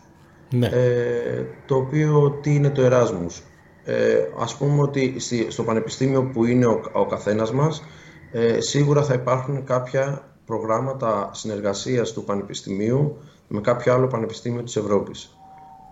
ναι. 0.49 0.67
ε, 0.67 1.45
το 1.65 1.75
οποίο 1.75 2.39
τι 2.41 2.55
είναι 2.55 2.69
το 2.69 2.81
Εράσμους 2.81 3.43
ε, 3.83 4.27
ας 4.39 4.55
πούμε 4.55 4.81
ότι 4.81 5.15
στο 5.47 5.63
Πανεπιστήμιο 5.63 6.23
που 6.23 6.45
είναι 6.45 6.65
ο, 6.65 6.81
ο 6.93 7.05
καθένας 7.05 7.51
μας 7.51 7.83
ε, 8.31 8.61
σίγουρα 8.61 9.03
θα 9.03 9.13
υπάρχουν 9.13 9.63
κάποια 9.63 10.23
προγράμματα 10.45 11.29
συνεργασίας 11.33 12.11
του 12.11 12.23
Πανεπιστημίου 12.23 13.17
με 13.47 13.61
κάποιο 13.61 13.93
άλλο 13.93 14.07
Πανεπιστήμιο 14.07 14.63
της 14.63 14.75
Ευρώπης 14.75 15.37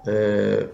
ε, 0.04 0.66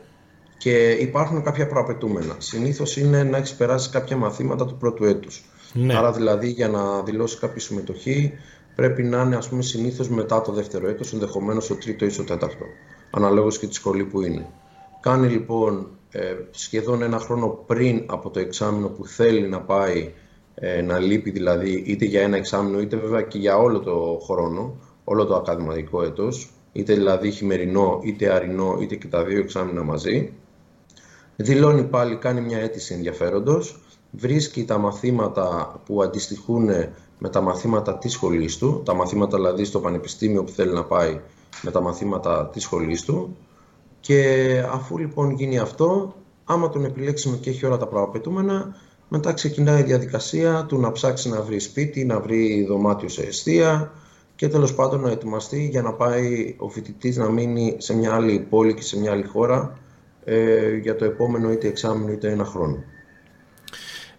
και 0.64 0.90
υπάρχουν 0.90 1.44
κάποια 1.44 1.68
προαπαιτούμενα. 1.68 2.36
Συνήθως 2.38 2.98
είναι 2.98 3.24
να 3.24 3.38
έχεις 3.38 3.54
περάσει 3.54 3.90
κάποια 3.90 4.18
μαθήματα 4.18 4.66
του 4.66 4.78
πρώτου 4.78 5.04
έτους. 5.04 5.44
Ναι. 5.74 5.98
Άρα 5.98 6.12
δηλαδή 6.12 6.50
για 6.50 6.68
να 6.68 7.02
δηλώσεις 7.02 7.40
κάποια 7.40 7.62
συμμετοχή 7.62 8.32
πρέπει 8.76 9.04
να 9.04 9.22
είναι 9.22 9.36
ας 9.36 9.50
πούμε 9.50 9.62
συνήθως 9.62 10.10
μετά 10.10 10.42
το 10.42 10.52
δεύτερο 10.52 10.88
έτος, 10.88 11.14
ενδεχομένως 11.14 11.68
το 11.68 11.76
τρίτο 11.76 12.06
ή 12.06 12.12
το 12.12 12.24
τέταρτο, 12.24 12.66
αναλόγως 13.12 13.60
και 13.60 13.68
τη 13.68 13.74
σχολή 13.74 14.04
που 14.04 14.22
είναι. 14.22 14.50
Κάνει 15.02 15.28
λοιπόν 15.28 15.88
ε, 16.12 16.36
σχεδόν 16.52 17.02
ένα 17.02 17.20
χρόνο 17.20 17.48
πριν 17.48 18.04
από 18.06 18.30
το 18.30 18.40
εξάμεινο 18.40 18.88
που 18.88 19.06
θέλει 19.08 19.48
να 19.48 19.62
πάει 19.62 20.12
ε, 20.56 20.82
να 20.82 21.00
λείπει 21.00 21.32
δηλαδή 21.32 21.84
είτε 21.86 22.06
για 22.06 22.22
ένα 22.22 22.38
εξάμεινο 22.38 22.80
είτε 22.80 22.98
βέβαια 22.98 23.22
και 23.22 23.38
για 23.38 23.58
όλο 23.58 23.80
το 23.80 24.20
χρόνο, 24.26 24.76
όλο 25.04 25.26
το 25.26 25.36
ακαδηματικό 25.36 26.04
έτος, 26.04 26.50
είτε 26.72 26.94
δηλαδή 26.94 27.32
χειμερινό 27.32 28.00
είτε 28.04 28.30
αρινό 28.30 28.78
είτε 28.82 28.96
και 28.96 29.08
τα 29.08 29.24
δύο 29.24 29.40
εξάμεινα 29.40 29.84
μαζί 29.84 30.34
δηλώνει 31.36 31.84
πάλι, 31.84 32.16
κάνει 32.16 32.42
μια 32.42 32.58
αίτηση 32.58 32.94
ενδιαφέροντος, 32.94 33.80
βρίσκει 34.12 34.66
τα 34.66 34.78
μαθήματα 34.78 35.76
που 35.86 36.04
αντιστοιχούν 36.04 36.70
με 37.18 37.30
τα 37.30 37.42
μαθήματα 37.42 37.98
της 37.98 38.12
σχολής 38.12 38.58
του, 38.58 38.82
τα 38.86 38.94
μαθήματα 38.94 39.38
δηλαδή 39.38 39.64
στο 39.64 39.80
πανεπιστήμιο 39.80 40.44
που 40.44 40.52
θέλει 40.52 40.74
να 40.74 40.84
πάει 40.84 41.20
με 41.62 41.72
τα 41.72 41.82
μαθήματα 41.82 42.50
της 42.54 42.64
σχολής 42.64 43.02
του 43.02 43.38
και 44.00 44.64
αφού 44.72 44.98
λοιπόν 44.98 45.32
γίνει 45.32 45.58
αυτό, 45.58 46.16
άμα 46.44 46.70
τον 46.70 46.86
επιλέξουμε 46.86 47.38
και 47.38 47.50
έχει 47.50 47.66
όλα 47.66 47.78
τα 47.78 47.88
προαπαιτούμενα, 47.88 48.76
μετά 49.10 49.34
ξεκινάει 49.34 49.80
η 49.80 49.84
διαδικασία 49.84 50.66
του 50.68 50.80
να 50.80 50.92
ψάξει 50.92 51.30
να 51.30 51.42
βρει 51.42 51.60
σπίτι, 51.60 52.06
να 52.06 52.20
βρει 52.20 52.66
δωμάτιο 52.66 53.10
σε 53.10 53.22
αιστεία 53.22 53.92
και 54.36 54.48
τέλος 54.48 54.76
πάντων 54.76 55.02
να 55.02 55.12
ετοιμαστεί 55.12 55.68
για 55.68 55.82
να 55.82 55.94
πάει 55.94 56.56
ο 56.60 56.70
φοιτητής 56.70 57.18
να 57.18 57.30
μείνει 57.30 57.76
σε 57.78 57.96
μια 57.96 58.14
άλλη 58.14 58.40
πόλη 58.40 58.74
και 58.74 58.82
σε 58.82 59.00
μια 59.00 59.12
άλλη 59.12 59.24
χώρα 59.24 59.78
ε, 60.26 60.76
για 60.76 60.96
το 60.96 61.06
επόμενο 61.06 61.52
είτε 61.52 61.68
εξάμεινο 61.68 62.12
είτε 62.12 62.32
ένα 62.32 62.46
χρόνο. 62.46 62.84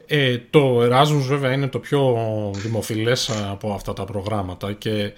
Ε, 0.07 0.39
το 0.51 0.83
Erasmus 0.83 1.25
βέβαια 1.29 1.53
είναι 1.53 1.69
το 1.69 1.79
πιο 1.79 2.17
δημοφιλές 2.55 3.31
από 3.51 3.73
αυτά 3.73 3.93
τα 3.93 4.05
προγράμματα 4.05 4.73
και 4.73 5.13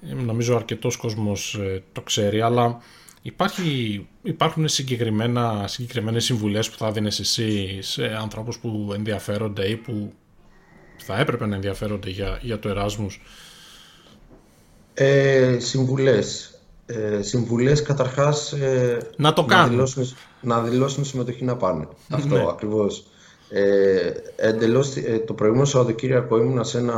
νομίζω 0.00 0.56
αρκετός 0.56 0.96
κόσμος 0.96 1.54
ε, 1.54 1.82
το 1.92 2.00
ξέρει, 2.00 2.40
αλλά 2.40 2.78
υπάρχει, 3.22 4.06
υπάρχουν 4.22 4.68
συγκεκριμένα, 4.68 5.64
συγκεκριμένες 5.68 6.24
συμβουλές 6.24 6.70
που 6.70 6.78
θα 6.78 6.92
δίνεις 6.92 7.18
εσύ 7.20 7.78
σε 7.82 8.04
ανθρώπους 8.04 8.58
που 8.58 8.92
ενδιαφέρονται 8.94 9.68
ή 9.68 9.76
που 9.76 10.12
θα 10.96 11.18
έπρεπε 11.18 11.46
να 11.46 11.54
ενδιαφέρονται 11.54 12.10
για, 12.10 12.38
για 12.42 12.58
το 12.58 12.74
Erasmus; 12.76 13.20
Ε, 14.94 15.56
συμβουλές 15.58 16.53
ε, 16.86 17.22
συμβουλές 17.22 17.82
καταρχάς 17.82 18.52
ε, 18.52 18.98
να 19.16 19.32
το 19.32 19.44
κάνουν. 19.44 19.64
Να 19.64 19.70
δηλώσουν, 19.70 20.16
να 20.40 20.60
δηλώσουν 20.60 21.04
συμμετοχή 21.04 21.44
να 21.44 21.56
πάνε. 21.56 21.88
Αυτό 22.10 22.34
ναι. 22.34 22.44
ακριβώς. 22.48 23.06
Ε, 23.50 24.12
εντελώς, 24.36 24.96
ε, 24.96 25.22
το 25.26 25.32
προηγούμενο 25.34 25.66
Σαββατοκύριακο 25.66 26.36
ήμουνα 26.36 26.64
σε 26.64 26.78
ένα, 26.78 26.96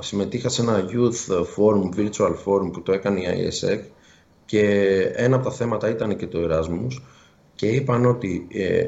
συμμετείχα 0.00 0.48
σε 0.48 0.62
ένα 0.62 0.84
youth 0.88 1.34
forum, 1.40 1.98
virtual 1.98 2.34
forum 2.44 2.72
που 2.72 2.82
το 2.82 2.92
έκανε 2.92 3.20
η 3.20 3.50
ISEC 3.50 3.80
και 4.44 4.62
ένα 5.14 5.36
από 5.36 5.44
τα 5.44 5.50
θέματα 5.50 5.88
ήταν 5.88 6.16
και 6.16 6.26
το 6.26 6.38
Εράσμους 6.38 7.02
και 7.54 7.66
είπαν 7.66 8.06
ότι 8.06 8.46
ε, 8.52 8.86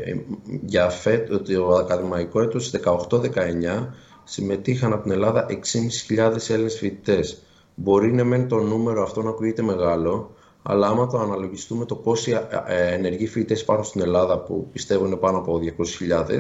για 0.67 0.89
φέτο, 0.89 1.43
το 1.43 1.75
ακαδημαϊκό 1.75 2.41
έτος 2.41 2.73
18-19 2.85 3.89
συμμετείχαν 4.25 4.93
από 4.93 5.03
την 5.03 5.13
Ελλάδα 5.13 5.47
6.500 5.49 6.37
Έλληνες 6.49 6.79
φοιτητές. 6.79 7.43
Μπορεί 7.81 8.13
να 8.13 8.25
μένει 8.25 8.47
το 8.47 8.57
νούμερο 8.57 9.03
αυτό 9.03 9.23
να 9.23 9.31
ακούγεται 9.31 9.63
μεγάλο, 9.63 10.31
αλλά 10.63 10.87
άμα 10.87 11.07
το 11.07 11.19
αναλογιστούμε 11.19 11.85
το 11.85 11.95
πόσοι 11.95 12.33
ε, 12.67 12.95
ενεργοί 12.95 13.27
φοιτητές 13.27 13.61
υπάρχουν 13.61 13.85
στην 13.85 14.01
Ελλάδα 14.01 14.39
που 14.39 14.69
πιστεύω 14.73 15.07
είναι 15.07 15.17
πάνω 15.17 15.39
από 15.39 15.61
200.000, 15.63 16.39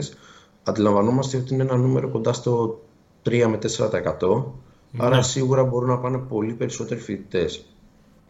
αντιλαμβανόμαστε 0.62 1.36
ότι 1.36 1.54
είναι 1.54 1.62
ένα 1.62 1.76
νούμερο 1.76 2.08
κοντά 2.08 2.32
στο 2.32 2.80
3 3.24 3.44
με 3.48 3.58
4%. 3.90 4.44
Άρα 4.98 5.16
ναι. 5.16 5.22
σίγουρα 5.22 5.64
μπορούν 5.64 5.88
να 5.88 5.98
πάνε 5.98 6.18
πολύ 6.18 6.52
περισσότεροι 6.52 7.00
φοιτητές. 7.00 7.64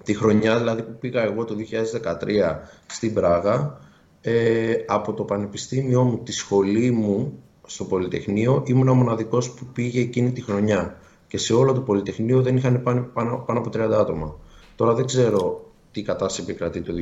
Τη 0.02 0.14
χρονιά 0.14 0.58
δηλαδή 0.58 0.82
που 0.82 0.98
πήγα 0.98 1.22
εγώ 1.22 1.44
το 1.44 1.54
2013 2.04 2.58
στην 2.86 3.14
Πράγα, 3.14 3.80
ε, 4.20 4.72
από 4.86 5.12
το 5.12 5.22
πανεπιστήμιό 5.22 6.02
μου, 6.02 6.18
τη 6.22 6.32
σχολή 6.32 6.90
μου 6.90 7.42
στο 7.66 7.84
Πολυτεχνείο, 7.84 8.62
ήμουν 8.66 8.88
ο 8.88 8.94
μοναδικός 8.94 9.50
που 9.50 9.66
πήγε 9.72 10.00
εκείνη 10.00 10.32
τη 10.32 10.42
χρονιά. 10.42 10.96
Και 11.28 11.38
σε 11.38 11.54
όλο 11.54 11.72
το 11.72 11.80
Πολυτεχνείο 11.80 12.42
δεν 12.42 12.56
είχαν 12.56 12.82
πάνω, 12.82 13.10
πάνω, 13.12 13.44
πάνω 13.46 13.58
από 13.58 13.70
30 13.74 13.78
άτομα. 14.00 14.36
Τώρα 14.76 14.94
δεν 14.94 15.06
ξέρω 15.06 15.70
τι 15.92 16.02
κατάσταση 16.02 16.42
επικρατεί 16.42 16.80
το 16.80 16.92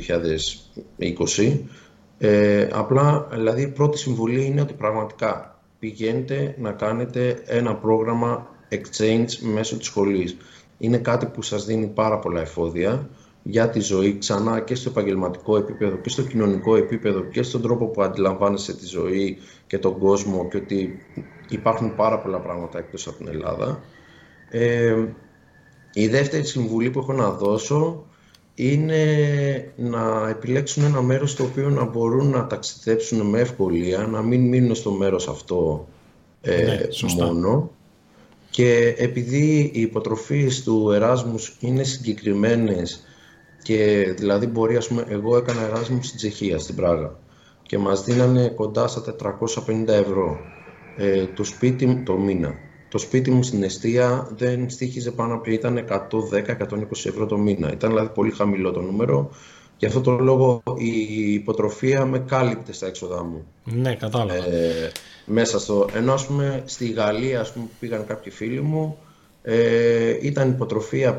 2020. 1.38 1.58
Ε, 2.18 2.68
απλά, 2.72 3.28
δηλαδή, 3.32 3.62
η 3.62 3.68
πρώτη 3.68 3.98
συμβουλή 3.98 4.44
είναι 4.44 4.60
ότι 4.60 4.72
πραγματικά 4.72 5.60
πηγαίνετε 5.78 6.54
να 6.58 6.72
κάνετε 6.72 7.42
ένα 7.46 7.74
πρόγραμμα 7.74 8.46
exchange 8.70 9.38
μέσω 9.54 9.76
της 9.76 9.86
σχολής. 9.86 10.36
Είναι 10.78 10.98
κάτι 10.98 11.26
που 11.26 11.42
σας 11.42 11.64
δίνει 11.64 11.86
πάρα 11.86 12.18
πολλά 12.18 12.40
εφόδια 12.40 13.08
για 13.42 13.68
τη 13.68 13.80
ζωή 13.80 14.18
ξανά 14.18 14.60
και 14.60 14.74
στο 14.74 14.90
επαγγελματικό 14.90 15.56
επίπεδο 15.56 15.96
και 15.96 16.08
στο 16.08 16.22
κοινωνικό 16.22 16.76
επίπεδο 16.76 17.20
και 17.20 17.42
στον 17.42 17.62
τρόπο 17.62 17.86
που 17.86 18.02
αντιλαμβάνεσαι 18.02 18.76
τη 18.76 18.86
ζωή 18.86 19.38
και 19.66 19.78
τον 19.78 19.98
κόσμο 19.98 20.48
και 20.48 20.56
ότι 20.56 20.98
υπάρχουν 21.48 21.94
πάρα 21.94 22.18
πολλά 22.18 22.40
πράγματα 22.40 22.78
εκτός 22.78 23.06
από 23.06 23.16
την 23.16 23.28
Ελλάδα. 23.28 23.82
Ε, 24.58 25.04
η 25.92 26.08
δεύτερη 26.08 26.44
συμβουλή 26.44 26.90
που 26.90 26.98
έχω 26.98 27.12
να 27.12 27.30
δώσω 27.30 28.04
είναι 28.54 29.04
να 29.76 30.28
επιλέξουν 30.28 30.84
ένα 30.84 31.02
μέρος 31.02 31.30
στο 31.30 31.44
οποίο 31.44 31.68
να 31.68 31.84
μπορούν 31.84 32.30
να 32.30 32.46
ταξιδέψουν 32.46 33.20
με 33.20 33.40
ευκολία, 33.40 33.98
να 33.98 34.22
μην 34.22 34.48
μείνουν 34.48 34.74
στο 34.74 34.90
μέρος 34.90 35.28
αυτό 35.28 35.88
ε, 36.40 36.64
ναι, 36.64 37.24
μόνο. 37.24 37.70
Και 38.50 38.94
επειδή 38.98 39.70
οι 39.74 39.80
υποτροφίες 39.80 40.62
του 40.62 40.90
Εράσμους 40.90 41.56
είναι 41.60 41.82
συγκεκριμένες 41.82 43.04
και 43.62 44.12
δηλαδή 44.16 44.46
μπορεί, 44.46 44.76
ας 44.76 44.88
πούμε, 44.88 45.04
εγώ 45.08 45.36
έκανα 45.36 45.62
Εράσμους 45.62 46.06
στην 46.06 46.18
Τσεχία, 46.18 46.58
στην 46.58 46.74
Πράγα 46.74 47.18
και 47.62 47.78
μας 47.78 48.04
δίνανε 48.04 48.48
κοντά 48.48 48.88
στα 48.88 49.16
450 49.66 49.86
ευρώ 49.86 50.38
ε, 50.96 51.24
το 51.26 51.44
σπίτι 51.44 52.02
το 52.04 52.16
μήνα. 52.16 52.54
Το 52.88 52.98
σπίτι 52.98 53.30
μου 53.30 53.42
στην 53.42 53.62
αιστεία 53.62 54.28
δεν 54.36 54.70
στήχιζε 54.70 55.10
πάνω 55.10 55.34
από 55.34 55.50
ήταν 55.50 55.86
110-120 55.88 55.98
ευρώ 57.04 57.26
το 57.26 57.38
μήνα. 57.38 57.72
Ήταν 57.72 57.90
δηλαδή 57.90 58.08
πολύ 58.08 58.30
χαμηλό 58.30 58.70
το 58.72 58.80
νούμερο. 58.80 59.30
Γι' 59.78 59.86
αυτό 59.86 60.00
το 60.00 60.10
λόγο 60.10 60.62
η 60.76 61.32
υποτροφία 61.32 62.04
με 62.04 62.18
κάλυπτε 62.18 62.72
στα 62.72 62.86
έξοδά 62.86 63.24
μου. 63.24 63.46
Ναι, 63.64 63.94
κατάλαβα. 63.94 64.34
Ε, 64.34 64.92
μέσα 65.24 65.58
στο... 65.58 65.88
Ενώ 65.94 66.12
ας 66.12 66.26
πούμε 66.26 66.62
στη 66.64 66.88
Γαλλία 66.88 67.40
ας 67.40 67.52
πούμε, 67.52 67.64
που 67.64 67.74
πήγαν 67.78 68.06
κάποιοι 68.06 68.32
φίλοι 68.32 68.60
μου 68.60 68.98
ε, 69.42 70.16
ήταν 70.20 70.50
υποτροφία 70.50 71.16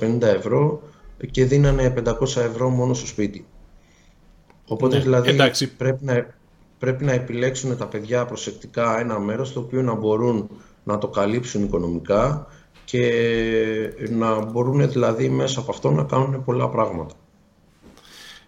550 0.00 0.22
ευρώ 0.22 0.82
και 1.30 1.44
δίνανε 1.44 1.94
500 2.04 2.12
ευρώ 2.20 2.68
μόνο 2.68 2.94
στο 2.94 3.06
σπίτι. 3.06 3.46
Οπότε 4.66 4.96
ναι, 4.96 5.02
δηλαδή 5.02 5.36
πρέπει 5.76 6.04
να, 6.04 6.26
πρέπει 6.78 7.04
να 7.04 7.12
επιλέξουν 7.12 7.76
τα 7.76 7.86
παιδιά 7.86 8.24
προσεκτικά 8.24 9.00
ένα 9.00 9.18
μέρος 9.18 9.52
το 9.52 9.60
οποίο 9.60 9.82
να 9.82 9.94
μπορούν 9.94 10.50
να 10.88 10.98
το 10.98 11.08
καλύψουν 11.08 11.64
οικονομικά 11.64 12.46
και 12.84 13.12
να 14.10 14.44
μπορούν 14.44 14.90
δηλαδή 14.90 15.28
μέσα 15.28 15.60
από 15.60 15.70
αυτό 15.70 15.90
να 15.90 16.02
κάνουν 16.02 16.44
πολλά 16.44 16.68
πράγματα. 16.68 17.14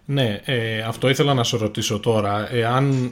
Ναι, 0.05 0.41
ε, 0.45 0.81
αυτό 0.81 1.09
ήθελα 1.09 1.33
να 1.33 1.43
σε 1.43 1.57
ρωτήσω 1.57 1.99
τώρα. 1.99 2.53
Εάν, 2.53 3.11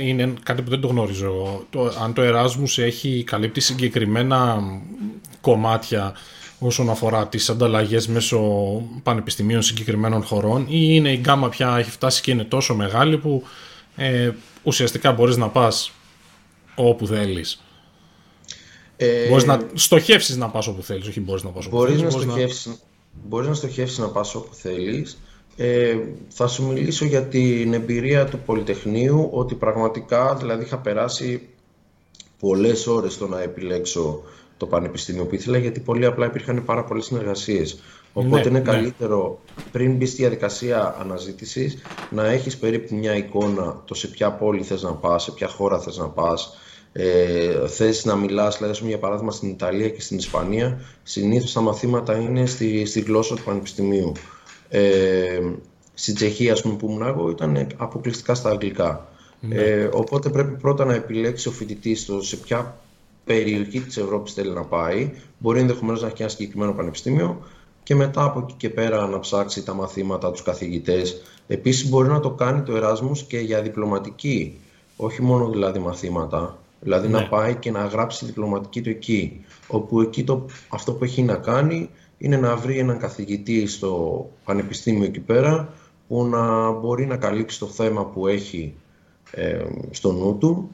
είναι 0.00 0.34
κάτι 0.42 0.62
που 0.62 0.70
δεν 0.70 0.80
το 0.80 0.88
γνωρίζω 0.88 1.26
εγώ. 1.26 1.66
Το, 1.70 1.92
αν 2.02 2.12
το 2.12 2.22
Erasmus 2.24 2.82
έχει 2.82 3.24
καλύπτει 3.26 3.60
συγκεκριμένα 3.60 4.62
κομμάτια 5.40 6.14
όσον 6.58 6.90
αφορά 6.90 7.28
τις 7.28 7.50
ανταλλαγές 7.50 8.08
μέσω 8.08 8.40
πανεπιστημίων 9.02 9.62
συγκεκριμένων 9.62 10.22
χωρών 10.22 10.62
ή 10.62 10.66
είναι 10.68 11.12
η 11.12 11.16
γκάμα 11.16 11.48
πια 11.48 11.76
έχει 11.78 11.90
φτάσει 11.90 12.22
και 12.22 12.30
είναι 12.30 12.44
τόσο 12.44 12.74
μεγάλη 12.74 13.18
που 13.18 13.42
ε, 13.96 14.30
ουσιαστικά 14.62 15.12
μπορείς 15.12 15.36
να 15.36 15.48
πας 15.48 15.92
όπου 16.74 17.06
θέλεις; 17.06 17.62
Ε, 18.96 19.28
μπορείς 19.28 19.44
να 19.44 19.60
στοχεύσεις 19.74 20.36
να 20.36 20.48
πας 20.48 20.66
όπου 20.66 20.82
θέλεις, 20.82 21.08
όχι 21.08 21.20
μπορείς 21.20 21.42
να 21.42 21.50
πας 21.50 21.66
όπου 21.66 21.76
μπορείς 21.76 21.96
θέλεις. 21.96 22.14
Να 22.14 22.20
στοχεύσεις, 22.20 22.66
να... 22.66 22.74
Μπορείς 23.28 23.48
να 23.48 23.54
στοχεύσεις 23.54 23.98
να 23.98 24.08
πας 24.08 24.34
όπου 24.34 24.54
θέλεις. 24.54 25.18
Ε, 25.56 25.96
θα 26.28 26.46
σου 26.46 26.66
μιλήσω 26.66 27.04
για 27.04 27.22
την 27.22 27.72
εμπειρία 27.72 28.24
του 28.24 28.38
Πολυτεχνείου, 28.38 29.28
ότι 29.32 29.54
πραγματικά 29.54 30.34
δηλαδή 30.34 30.64
είχα 30.64 30.78
περάσει 30.78 31.48
πολλές 32.38 32.86
ώρες 32.86 33.12
στο 33.12 33.26
να 33.26 33.42
επιλέξω 33.42 34.22
το 34.56 34.66
πανεπιστήμιο 34.66 35.24
που 35.24 35.34
ήθελα, 35.34 35.58
γιατί 35.58 35.80
πολύ 35.80 36.06
απλά 36.06 36.26
υπήρχαν 36.26 36.64
πάρα 36.64 36.84
πολλές 36.84 37.04
συνεργασίες. 37.04 37.78
Οπότε 38.12 38.42
ναι, 38.42 38.48
είναι 38.48 38.58
ναι. 38.58 38.64
καλύτερο 38.64 39.40
πριν 39.72 39.96
μπεις 39.96 40.08
στη 40.08 40.20
διαδικασία 40.20 40.96
αναζήτησης 41.00 41.78
να 42.10 42.26
έχεις 42.26 42.56
περίπου 42.56 42.94
μια 42.94 43.16
εικόνα 43.16 43.82
το 43.84 43.94
σε 43.94 44.08
ποια 44.08 44.32
πόλη 44.32 44.62
θες 44.62 44.82
να 44.82 44.92
πας, 44.92 45.22
σε 45.22 45.32
ποια 45.32 45.48
χώρα 45.48 45.80
θες 45.80 45.96
να 45.96 46.08
πας. 46.08 46.58
Ε, 46.96 47.68
θες 47.68 48.04
να 48.04 48.16
μιλάς, 48.16 48.58
δηλαδή 48.58 48.86
για 48.86 48.98
παράδειγμα 48.98 49.30
στην 49.30 49.48
Ιταλία 49.48 49.88
και 49.88 50.00
στην 50.00 50.16
Ισπανία, 50.16 50.80
συνήθως 51.02 51.52
τα 51.52 51.60
μαθήματα 51.60 52.16
είναι 52.16 52.46
στη, 52.46 52.84
στη 52.84 53.00
γλώσσα 53.00 53.34
του 53.34 53.42
πανεπιστημίου. 53.42 54.12
Ε, 54.68 55.40
στην 55.94 56.14
Τσεχία, 56.14 56.52
ας 56.52 56.62
πούμε, 56.62 56.74
που 56.74 56.88
ήμουν 56.88 57.02
εγώ, 57.06 57.30
ήταν 57.30 57.66
αποκλειστικά 57.76 58.34
στα 58.34 58.50
αγγλικά. 58.50 59.08
Ναι. 59.40 59.54
Ε, 59.54 59.88
οπότε 59.92 60.28
πρέπει 60.28 60.56
πρώτα 60.56 60.84
να 60.84 60.94
επιλέξει 60.94 61.48
ο 61.48 61.50
φοιτητής 61.50 62.10
σε 62.20 62.36
ποια 62.36 62.76
περιοχή 63.24 63.80
της 63.80 63.96
Ευρώπης 63.96 64.32
θέλει 64.32 64.50
να 64.50 64.62
πάει, 64.62 65.10
μπορεί 65.38 65.60
ενδεχομένως 65.60 66.00
να 66.00 66.06
έχει 66.06 66.22
ένα 66.22 66.30
συγκεκριμένο 66.30 66.72
πανεπιστήμιο 66.72 67.42
και 67.82 67.94
μετά 67.94 68.22
από 68.22 68.40
εκεί 68.42 68.54
και 68.56 68.70
πέρα 68.70 69.06
να 69.06 69.20
ψάξει 69.20 69.62
τα 69.62 69.74
μαθήματα, 69.74 70.30
τους 70.30 70.42
καθηγητές. 70.42 71.22
Επίσης 71.46 71.88
μπορεί 71.88 72.08
να 72.08 72.20
το 72.20 72.30
κάνει 72.30 72.62
το 72.62 72.76
Εράσμους 72.76 73.22
και 73.22 73.38
για 73.38 73.62
διπλωματική, 73.62 74.58
όχι 74.96 75.22
μόνο 75.22 75.48
δηλαδή 75.48 75.78
μαθήματα, 75.78 76.58
δηλαδή 76.84 77.08
να 77.08 77.20
ναι. 77.20 77.26
πάει 77.26 77.54
και 77.54 77.70
να 77.70 77.84
γράψει 77.84 78.18
τη 78.18 78.24
διπλωματική 78.24 78.80
του 78.80 78.90
εκεί, 78.90 79.44
όπου 79.66 80.00
εκεί 80.00 80.24
το, 80.24 80.46
αυτό 80.68 80.92
που 80.92 81.04
έχει 81.04 81.22
να 81.22 81.34
κάνει 81.34 81.90
είναι 82.18 82.36
να 82.36 82.56
βρει 82.56 82.78
έναν 82.78 82.98
καθηγητή 82.98 83.66
στο 83.66 84.30
πανεπιστήμιο 84.44 85.04
εκεί 85.04 85.20
πέρα 85.20 85.74
που 86.08 86.24
να 86.24 86.70
μπορεί 86.70 87.06
να 87.06 87.16
καλύψει 87.16 87.58
το 87.58 87.66
θέμα 87.66 88.04
που 88.06 88.26
έχει 88.26 88.74
ε, 89.30 89.64
στο 89.90 90.12
νου 90.12 90.38
του 90.38 90.70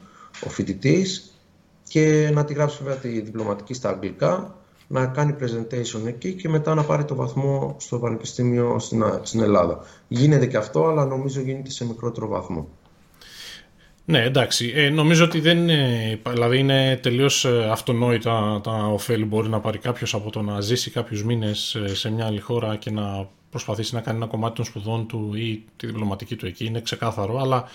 ο 0.47 0.49
φοιτητής 0.49 1.35
και 1.89 2.31
να 2.33 2.45
τη 2.45 2.55
γράψει 2.55 2.83
βέβαια 2.83 2.99
τη 2.99 3.21
διπλωματική 3.21 3.75
στα 3.75 3.89
αγγλικά, 3.89 4.55
να 4.87 5.07
κάνει 5.07 5.35
presentation 5.41 6.07
εκεί 6.07 6.33
και 6.33 6.49
μετά 6.49 6.75
να 6.75 6.83
πάρει 6.83 7.05
το 7.05 7.15
βαθμό 7.15 7.77
στο 7.79 7.99
Πανεπιστήμιο 7.99 8.79
στην, 9.23 9.41
Ελλάδα. 9.41 9.79
Γίνεται 10.09 10.47
και 10.47 10.57
αυτό, 10.57 10.87
αλλά 10.87 11.05
νομίζω 11.05 11.41
γίνεται 11.41 11.71
σε 11.71 11.87
μικρότερο 11.87 12.29
βαθμό. 12.29 12.69
Ναι, 14.11 14.23
εντάξει. 14.23 14.73
Ε, 14.75 14.91
νομίζω 14.91 15.25
ότι 15.25 15.41
δεν 15.41 15.59
είναι, 15.59 16.19
δηλαδή 16.31 16.59
είναι 16.59 16.99
τελείως 17.03 17.45
ε, 17.45 17.69
αυτονόητα 17.71 18.61
τα 18.63 18.73
ωφέλη 18.73 19.25
μπορεί 19.25 19.49
να 19.49 19.61
πάρει 19.61 19.79
κάποιος 19.79 20.15
από 20.15 20.31
το 20.31 20.43
να 20.43 20.61
ζήσει 20.61 20.91
κάποιους 20.91 21.25
μήνες 21.25 21.75
ε, 21.75 21.95
σε 21.95 22.11
μια 22.11 22.27
άλλη 22.27 22.41
χώρα 22.41 22.77
και 22.77 22.91
να 22.91 23.29
προσπαθήσει 23.51 23.95
να 23.95 24.01
κάνει 24.01 24.17
ένα 24.17 24.27
κομμάτι 24.27 24.55
των 24.55 24.65
σπουδών 24.65 25.07
του 25.07 25.33
ή 25.35 25.65
τη 25.77 25.87
διπλωματική 25.87 26.37
του 26.37 26.47
εκεί. 26.47 26.65
Είναι 26.65 26.81
ξεκάθαρο, 26.81 27.39
αλλά 27.39 27.69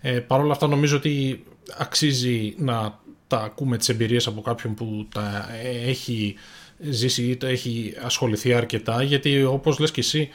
ε, 0.00 0.10
παρόλα 0.10 0.52
αυτά 0.52 0.66
νομίζω 0.66 0.96
ότι 0.96 1.44
αξίζει 1.78 2.54
να 2.58 2.98
τα 3.26 3.38
ακούμε 3.38 3.76
τις 3.76 3.88
εμπειρίες 3.88 4.26
από 4.26 4.40
κάποιον 4.40 4.74
που 4.74 5.08
τα 5.14 5.48
έχει 5.86 6.34
ζήσει 6.78 7.22
ή 7.22 7.36
τα 7.36 7.48
έχει 7.48 7.94
ασχοληθεί 8.02 8.54
αρκετά 8.54 9.02
γιατί 9.02 9.44
όπως 9.44 9.78
λες 9.78 9.90
και 9.90 10.00
εσύ 10.00 10.28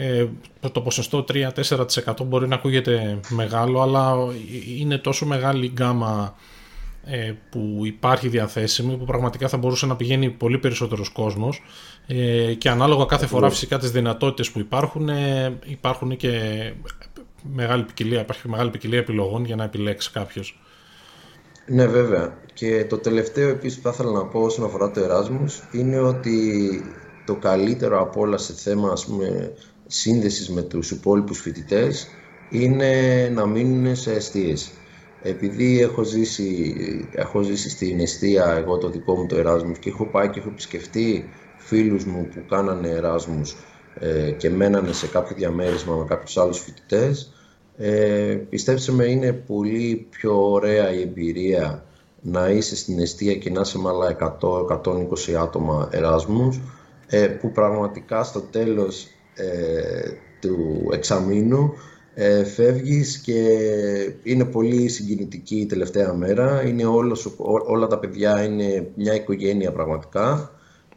ε, 0.00 0.26
το 0.72 0.80
ποσοστό 0.80 1.24
3-4% 1.32 2.14
μπορεί 2.24 2.48
να 2.48 2.54
ακούγεται 2.54 3.20
μεγάλο 3.28 3.82
αλλά 3.82 4.14
είναι 4.78 4.98
τόσο 4.98 5.26
μεγάλη 5.26 5.64
η 5.64 5.70
γκάμα 5.74 6.34
ε, 7.04 7.32
που 7.50 7.80
υπάρχει 7.82 8.28
διαθέσιμη 8.28 8.96
που 8.96 9.04
πραγματικά 9.04 9.48
θα 9.48 9.56
μπορούσε 9.56 9.86
να 9.86 9.96
πηγαίνει 9.96 10.30
πολύ 10.30 10.58
περισσότερος 10.58 11.08
κόσμος 11.08 11.62
ε, 12.06 12.54
και 12.54 12.70
ανάλογα 12.70 13.04
κάθε 13.04 13.26
φορά 13.26 13.50
φυσικά 13.50 13.78
τις 13.78 13.90
δυνατότητες 13.90 14.50
που 14.50 14.58
υπάρχουν 14.58 15.08
υπάρχουν 15.64 16.16
και 16.16 16.32
μεγάλη 17.54 17.82
ποικιλία, 17.82 18.20
υπάρχει 18.20 18.48
μεγάλη 18.48 18.70
ποικιλία 18.70 18.98
επιλογών 18.98 19.44
για 19.44 19.56
να 19.56 19.64
επιλέξει 19.64 20.10
κάποιος. 20.10 20.60
Ναι, 21.66 21.86
βέβαια. 21.86 22.38
Και 22.54 22.86
το 22.88 22.98
τελευταίο 22.98 23.48
επίσης 23.48 23.76
που 23.76 23.82
θα 23.82 23.90
ήθελα 23.90 24.10
να 24.10 24.24
πω 24.24 24.40
όσον 24.40 24.64
αφορά 24.64 24.90
το 24.90 25.00
Erasmus 25.00 25.74
είναι 25.74 25.98
ότι 25.98 26.40
το 27.28 27.34
καλύτερο 27.34 28.00
από 28.00 28.20
όλα 28.20 28.36
σε 28.36 28.52
θέμα 28.52 28.90
ας 28.92 29.06
πούμε, 29.06 29.52
σύνδεσης 29.88 30.50
με 30.50 30.62
τους 30.62 30.90
υπόλοιπους 30.90 31.40
φοιτητές 31.40 32.08
είναι 32.50 32.92
να 33.34 33.46
μείνουν 33.46 33.96
σε 33.96 34.12
αιστείες. 34.12 34.70
Επειδή 35.22 35.80
έχω 35.80 36.02
ζήσει, 36.02 36.74
έχω 37.12 37.42
ζήσει 37.42 37.70
στην 37.70 38.00
αιστεία 38.00 38.56
εγώ 38.58 38.78
το 38.78 38.88
δικό 38.88 39.16
μου 39.16 39.26
το 39.26 39.36
Εράσμους 39.36 39.78
και 39.78 39.88
έχω 39.88 40.04
πάει 40.06 40.28
και 40.28 40.38
έχω 40.38 40.48
επισκεφτεί 40.48 41.28
φίλους 41.56 42.04
μου 42.04 42.28
που 42.34 42.44
κάνανε 42.48 42.88
Εράσμους 42.88 43.56
ε, 44.00 44.30
και 44.30 44.50
μένανε 44.50 44.92
σε 44.92 45.06
κάποιο 45.06 45.36
διαμέρισμα 45.36 45.96
με 45.96 46.04
κάποιους 46.04 46.36
άλλους 46.36 46.58
φοιτητές, 46.58 47.32
ε, 47.76 48.38
πιστέψτε 48.50 48.92
με 48.92 49.04
είναι 49.04 49.32
πολύ 49.32 50.06
πιο 50.10 50.50
ωραία 50.50 50.92
η 50.92 51.00
εμπειρία 51.00 51.84
να 52.20 52.48
είσαι 52.48 52.76
στην 52.76 52.98
αιστεία 52.98 53.34
και 53.34 53.50
να 53.50 53.60
είσαι 53.60 53.78
με 53.78 53.88
άλλα 53.88 54.38
100-120 54.40 55.32
άτομα 55.42 55.88
Εράσμους 55.92 56.60
ε, 57.06 57.26
που 57.26 57.52
πραγματικά 57.52 58.24
στο 58.24 58.40
τέλος 58.40 59.06
ε, 59.38 60.10
του 60.40 60.88
εξαμήνου 60.92 61.74
ε, 62.14 62.44
φεύγεις 62.44 63.18
και 63.18 63.42
είναι 64.22 64.44
πολύ 64.44 64.88
συγκινητική 64.88 65.56
η 65.56 65.66
τελευταία 65.66 66.12
μέρα. 66.12 66.66
Είναι 66.66 66.84
όλος, 66.84 67.34
όλα 67.66 67.86
τα 67.86 67.98
παιδιά 67.98 68.44
είναι 68.44 68.90
μια 68.94 69.14
οικογένεια 69.14 69.72
πραγματικά 69.72 70.52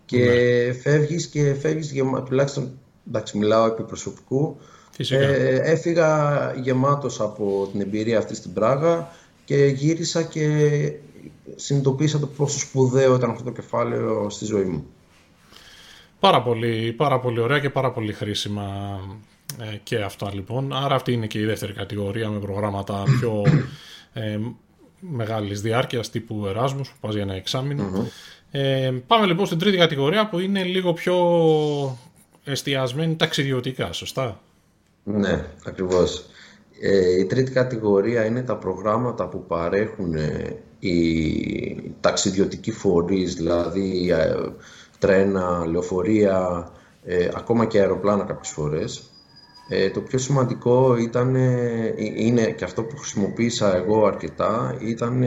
και 0.06 0.26
ναι. 0.68 0.74
φεύγεις 0.74 1.28
και 1.28 1.54
φεύγεις 1.54 1.92
γεμα... 1.92 2.24
τουλάχιστον 2.24 2.80
εντάξει 3.08 3.38
μιλάω 3.38 3.66
επί 3.66 3.84
προσωπικού 3.84 4.58
ε, 5.10 5.72
έφυγα 5.72 6.54
γεμάτος 6.62 7.22
από 7.22 7.70
την 7.72 7.82
εμπειρία 7.82 8.18
αυτή 8.18 8.36
στην 8.36 8.54
Πράγα 8.54 9.12
και 9.46 9.66
γύρισα 9.66 10.24
και 10.24 10.48
συνειδητοποίησα 11.56 12.20
το 12.20 12.28
πόσο 12.28 12.60
σπουδαίο 12.60 13.16
ήταν 13.16 13.30
αυτό 13.30 13.44
το 13.44 13.52
κεφάλαιο 13.52 14.30
στη 14.30 14.46
ζωή 14.46 14.64
μου. 14.64 14.86
Πάρα 16.22 16.42
πολύ, 16.42 16.94
πάρα 16.98 17.20
πολύ 17.20 17.40
ωραία 17.40 17.60
και 17.60 17.70
πάρα 17.70 17.92
πολύ 17.92 18.14
χρήσιμα 18.14 19.00
ε, 19.60 19.76
και 19.84 19.98
αυτά 19.98 20.34
λοιπόν. 20.34 20.74
Άρα 20.74 20.96
αυτή 20.96 21.12
είναι 21.12 21.28
και 21.28 21.40
η 21.40 21.46
δεύτερη 21.46 21.74
κατηγορία 21.74 22.30
με 22.30 22.40
προγράμματα 22.40 23.04
πιο 23.20 23.44
ε, 24.14 24.40
μεγάλης 25.00 25.62
διάρκειας 25.62 26.10
τύπου 26.10 26.46
Εράσμους 26.48 26.90
που 26.90 26.96
πας 27.00 27.14
για 27.14 27.22
ένα 27.22 27.42
Ε, 28.52 28.92
πάμε 29.08 29.26
λοιπόν 29.26 29.46
στην 29.46 29.58
τρίτη 29.58 29.78
κατηγορία 29.78 30.30
που 30.30 30.40
είναι 30.40 30.64
λίγο 30.64 30.94
πιο 30.94 31.18
εστιασμένη 32.44 33.16
ταξιδιωτικά, 33.16 33.94
σωστά; 33.94 34.40
Ναι, 35.04 35.46
ακριβώς. 35.66 36.26
Ε, 36.82 37.20
η 37.20 37.26
τρίτη 37.26 37.52
κατηγορία 37.52 38.26
είναι 38.26 38.42
τα 38.42 38.56
προγράμματα 38.56 39.28
που 39.28 39.46
παρέχουν 39.46 40.14
ε, 40.14 40.58
οι 40.80 41.94
ταξιδιωτικοί 42.00 42.72
φορείς, 42.72 43.36
δηλαδή 43.36 44.10
ε, 44.12 44.36
τρένα, 45.02 45.66
λεωφορεία, 45.66 46.70
ε, 47.04 47.30
ακόμα 47.36 47.66
και 47.66 47.80
αεροπλάνα 47.80 48.24
κάποιες 48.24 48.54
φορές. 48.54 49.12
Ε, 49.70 49.90
το 49.90 50.02
πιο 50.02 50.18
σημαντικό 50.20 50.98
ήταν, 50.98 51.36
είναι 52.16 52.52
και 52.52 52.64
αυτό 52.64 52.84
που 52.84 52.98
χρησιμοποίησα 52.98 53.76
εγώ 53.76 54.06
αρκετά, 54.06 54.78
ήταν 54.80 55.24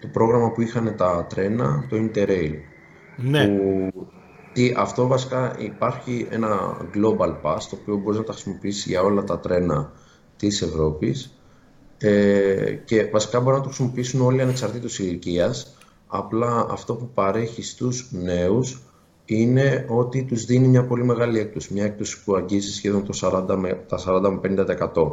το 0.00 0.08
πρόγραμμα 0.12 0.52
που 0.52 0.60
είχαν 0.62 0.94
τα 0.96 1.26
τρένα, 1.28 1.86
το 1.88 1.96
Interrail. 1.96 2.54
Ναι. 3.16 3.46
Που, 3.46 3.90
τι, 4.52 4.74
αυτό 4.76 5.06
βασικά 5.06 5.56
υπάρχει 5.58 6.26
ένα 6.30 6.76
Global 6.94 7.34
Pass, 7.42 7.60
το 7.70 7.78
οποίο 7.80 7.96
μπορείς 7.96 8.18
να 8.18 8.24
τα 8.24 8.32
χρησιμοποιήσεις 8.32 8.86
για 8.86 9.02
όλα 9.02 9.24
τα 9.24 9.40
τρένα 9.40 9.92
της 10.36 10.62
Ευρώπης 10.62 11.36
ε, 11.98 12.72
και 12.84 13.04
βασικά 13.04 13.40
μπορεί 13.40 13.56
να 13.56 13.62
το 13.62 13.68
χρησιμοποιήσουν 13.68 14.20
όλοι 14.20 14.42
ανεξαρτήτως 14.42 14.98
ηλικίας. 14.98 15.76
Απλά 16.14 16.66
αυτό 16.70 16.94
που 16.94 17.08
παρέχει 17.14 17.62
στους 17.62 18.08
νέους 18.10 18.82
είναι 19.24 19.86
ότι 19.88 20.24
τους 20.24 20.44
δίνει 20.44 20.68
μια 20.68 20.84
πολύ 20.84 21.04
μεγάλη 21.04 21.38
έκπτωση. 21.38 21.72
Μια 21.72 21.84
έκπτωση 21.84 22.24
που 22.24 22.34
αγγίζει 22.34 22.72
σχεδόν 22.72 23.04
το 23.04 23.44
40 23.48 23.56
με, 23.56 23.84
τα 23.88 23.98
40 24.06 24.38
με 24.42 24.66
50% 24.92 25.12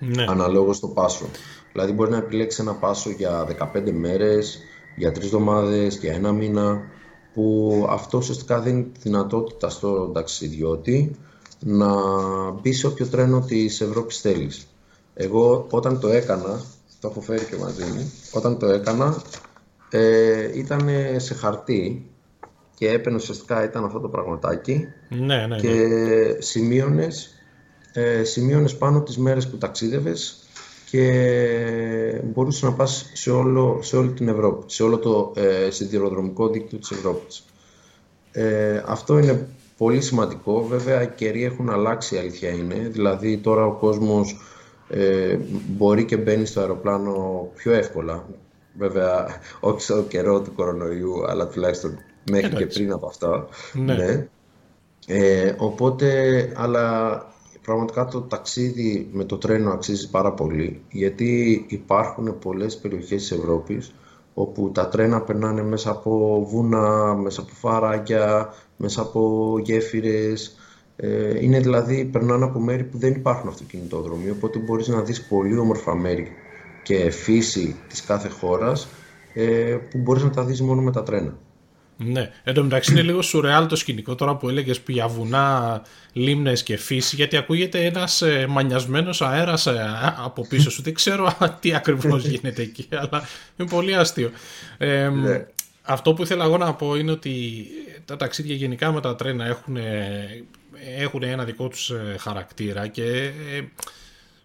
ναι. 0.00 0.24
αναλόγως 0.28 0.76
στο 0.76 0.88
πάσο. 0.88 1.26
Δηλαδή 1.72 1.92
μπορεί 1.92 2.10
να 2.10 2.16
επιλέξει 2.16 2.62
ένα 2.62 2.74
πάσο 2.74 3.10
για 3.10 3.46
15 3.74 3.92
μέρες, 3.92 4.58
για 4.96 5.10
3 5.10 5.22
εβδομάδες, 5.22 5.98
για 5.98 6.12
ένα 6.12 6.32
μήνα, 6.32 6.82
που 7.34 7.86
αυτό 7.90 8.18
ουσιαστικά 8.18 8.60
δίνει 8.60 8.82
τη 8.82 9.00
δυνατότητα 9.02 9.68
στον 9.68 10.12
ταξιδιώτη 10.12 11.16
να 11.60 11.90
μπει 12.50 12.72
σε 12.72 12.86
όποιο 12.86 13.06
τρένο 13.06 13.40
της 13.40 13.80
Ευρώπης 13.80 14.20
θέλεις. 14.20 14.66
Εγώ 15.14 15.66
όταν 15.70 16.00
το 16.00 16.08
έκανα, 16.08 16.60
το 17.00 17.08
έχω 17.08 17.20
φέρει 17.20 17.44
και 17.44 17.56
μαζί 17.56 17.84
μου, 17.84 18.12
όταν 18.32 18.58
το 18.58 18.66
έκανα 18.66 19.22
ε, 19.90 20.58
ήταν 20.58 20.90
σε 21.16 21.34
χαρτί 21.34 22.10
και 22.74 22.88
έπαιρνε 22.90 23.18
ουσιαστικά 23.18 23.64
ήταν 23.64 23.84
αυτό 23.84 24.00
το 24.00 24.08
πραγματάκι 24.08 24.86
ναι, 25.08 25.46
ναι, 25.46 25.56
και 25.56 25.68
ναι. 25.68 26.40
σημείωνες, 26.40 27.34
ε, 27.92 28.24
σημείωνες 28.24 28.76
πάνω 28.76 29.02
τις 29.02 29.18
μέρες 29.18 29.48
που 29.48 29.58
ταξίδευες 29.58 30.46
και 30.90 32.20
μπορούσες 32.24 32.62
να 32.62 32.72
πας 32.72 33.10
σε, 33.12 33.30
όλο, 33.30 33.78
σε 33.82 33.96
όλη 33.96 34.10
την 34.12 34.28
Ευρώπη, 34.28 34.64
σε 34.66 34.82
όλο 34.82 34.98
το 34.98 35.32
ε, 35.36 35.70
σιδηροδρομικό 35.70 36.48
δίκτυο 36.48 36.78
της 36.78 36.90
Ευρώπης. 36.90 37.44
Ε, 38.32 38.82
αυτό 38.86 39.18
είναι 39.18 39.48
πολύ 39.76 40.00
σημαντικό. 40.00 40.66
Βέβαια, 40.66 41.02
οι 41.02 41.08
καιροί 41.16 41.44
έχουν 41.44 41.70
αλλάξει, 41.70 42.14
η 42.14 42.18
αλήθεια 42.18 42.50
είναι. 42.50 42.74
Δηλαδή, 42.74 43.38
τώρα 43.38 43.66
ο 43.66 43.72
κόσμος 43.72 44.36
ε, 44.88 45.38
μπορεί 45.68 46.04
και 46.04 46.16
μπαίνει 46.16 46.46
στο 46.46 46.60
αεροπλάνο 46.60 47.48
πιο 47.54 47.72
εύκολα. 47.72 48.26
Βέβαια, 48.78 49.26
όχι 49.60 49.80
στο 49.80 50.02
καιρό 50.02 50.40
του 50.40 50.54
κορονοϊού, 50.54 51.26
αλλά 51.28 51.46
τουλάχιστον 51.46 51.98
μέχρι 52.30 52.54
και 52.54 52.66
πριν 52.66 52.92
από 52.92 53.06
αυτό. 53.06 53.48
Ναι. 53.72 53.94
ναι. 53.94 54.28
Ε, 55.06 55.54
οπότε, 55.58 56.08
αλλά 56.56 57.26
πραγματικά 57.62 58.04
το 58.04 58.20
ταξίδι 58.20 59.08
με 59.12 59.24
το 59.24 59.36
τρένο 59.36 59.70
αξίζει 59.70 60.10
πάρα 60.10 60.32
πολύ, 60.32 60.82
γιατί 60.90 61.64
υπάρχουν 61.68 62.38
πολλές 62.38 62.76
περιοχές 62.76 63.20
της 63.20 63.30
Ευρώπης 63.30 63.94
όπου 64.34 64.70
τα 64.74 64.88
τρένα 64.88 65.20
περνάνε 65.20 65.62
μέσα 65.62 65.90
από 65.90 66.44
βουνά, 66.50 67.14
μέσα 67.14 67.40
από 67.40 67.50
φαράγγια, 67.54 68.54
μέσα 68.76 69.00
από 69.02 69.54
γέφυρες, 69.62 70.56
ε, 70.96 71.44
είναι 71.44 71.60
δηλαδή, 71.60 72.04
περνάνε 72.04 72.44
από 72.44 72.60
μέρη 72.60 72.84
που 72.84 72.98
δεν 72.98 73.12
υπάρχουν 73.12 73.48
αυτοκινητόδρομοι, 73.48 74.30
οπότε 74.30 74.58
μπορείς 74.58 74.88
να 74.88 75.00
δεις 75.00 75.22
πολύ 75.22 75.58
όμορφα 75.58 75.94
μέρη 75.94 76.28
και 76.86 77.10
φύση 77.10 77.76
της 77.88 78.02
κάθε 78.02 78.28
χώρας 78.28 78.88
ε, 79.34 79.76
που 79.90 79.98
μπορείς 79.98 80.22
να 80.22 80.30
τα 80.30 80.44
δεις 80.44 80.60
μόνο 80.60 80.82
με 80.82 80.92
τα 80.92 81.02
τρένα. 81.02 81.36
Ναι, 81.96 82.30
εν 82.44 82.54
τω 82.54 82.62
μεταξύ 82.62 82.92
είναι 82.92 83.02
λίγο 83.02 83.22
σουρεάλ 83.22 83.66
το 83.66 83.76
σκηνικό 83.76 84.14
τώρα 84.14 84.36
που 84.36 84.48
έλεγες 84.48 84.82
για 84.86 85.08
βουνά, 85.08 85.82
λίμνες 86.12 86.62
και 86.62 86.76
φύση, 86.76 87.16
γιατί 87.16 87.36
ακούγεται 87.36 87.84
ένας 87.84 88.22
ε, 88.22 88.46
μανιασμένος 88.48 89.22
αέρας 89.22 89.66
ε, 89.66 89.86
από 90.24 90.46
πίσω 90.46 90.70
σου. 90.70 90.82
Δεν 90.82 90.94
ξέρω 90.94 91.36
τι 91.60 91.74
ακριβώς 91.74 92.26
γίνεται 92.26 92.62
εκεί, 92.62 92.88
αλλά 92.90 93.28
είναι 93.56 93.68
πολύ 93.68 93.94
αστείο. 93.94 94.30
Ε, 94.78 95.08
ναι. 95.08 95.46
Αυτό 95.82 96.14
που 96.14 96.22
ήθελα 96.22 96.44
εγώ 96.44 96.56
να 96.56 96.74
πω 96.74 96.96
είναι 96.96 97.10
ότι 97.10 97.66
τα 98.04 98.16
ταξίδια 98.16 98.54
γενικά 98.54 98.92
με 98.92 99.00
τα 99.00 99.16
τρένα 99.16 99.46
έχουν 99.46 99.76
έχουν 100.98 101.22
ένα 101.22 101.44
δικό 101.44 101.68
τους 101.68 101.90
ε, 101.90 102.16
χαρακτήρα 102.18 102.86
και 102.86 103.02
ε, 103.02 103.60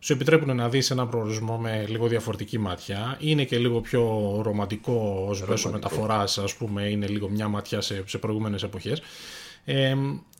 σου 0.03 0.13
επιτρέπουν 0.13 0.55
να 0.55 0.69
δεις 0.69 0.91
ένα 0.91 1.07
προορισμό 1.07 1.57
με 1.57 1.85
λίγο 1.87 2.07
διαφορετική 2.07 2.57
μάτια. 2.57 3.17
Είναι 3.19 3.43
και 3.43 3.57
λίγο 3.57 3.81
πιο 3.81 4.01
ρομαντικό 4.43 5.25
ως 5.29 5.47
μέσο 5.47 5.71
μεταφοράς, 5.71 6.37
ας 6.37 6.55
πούμε, 6.55 6.89
είναι 6.89 7.07
λίγο 7.07 7.29
μια 7.29 7.47
ματιά 7.47 7.81
σε, 7.81 8.03
σε 8.05 8.17
προηγούμενες 8.17 8.63
εποχές. 8.63 9.01
Ε, 9.65 9.95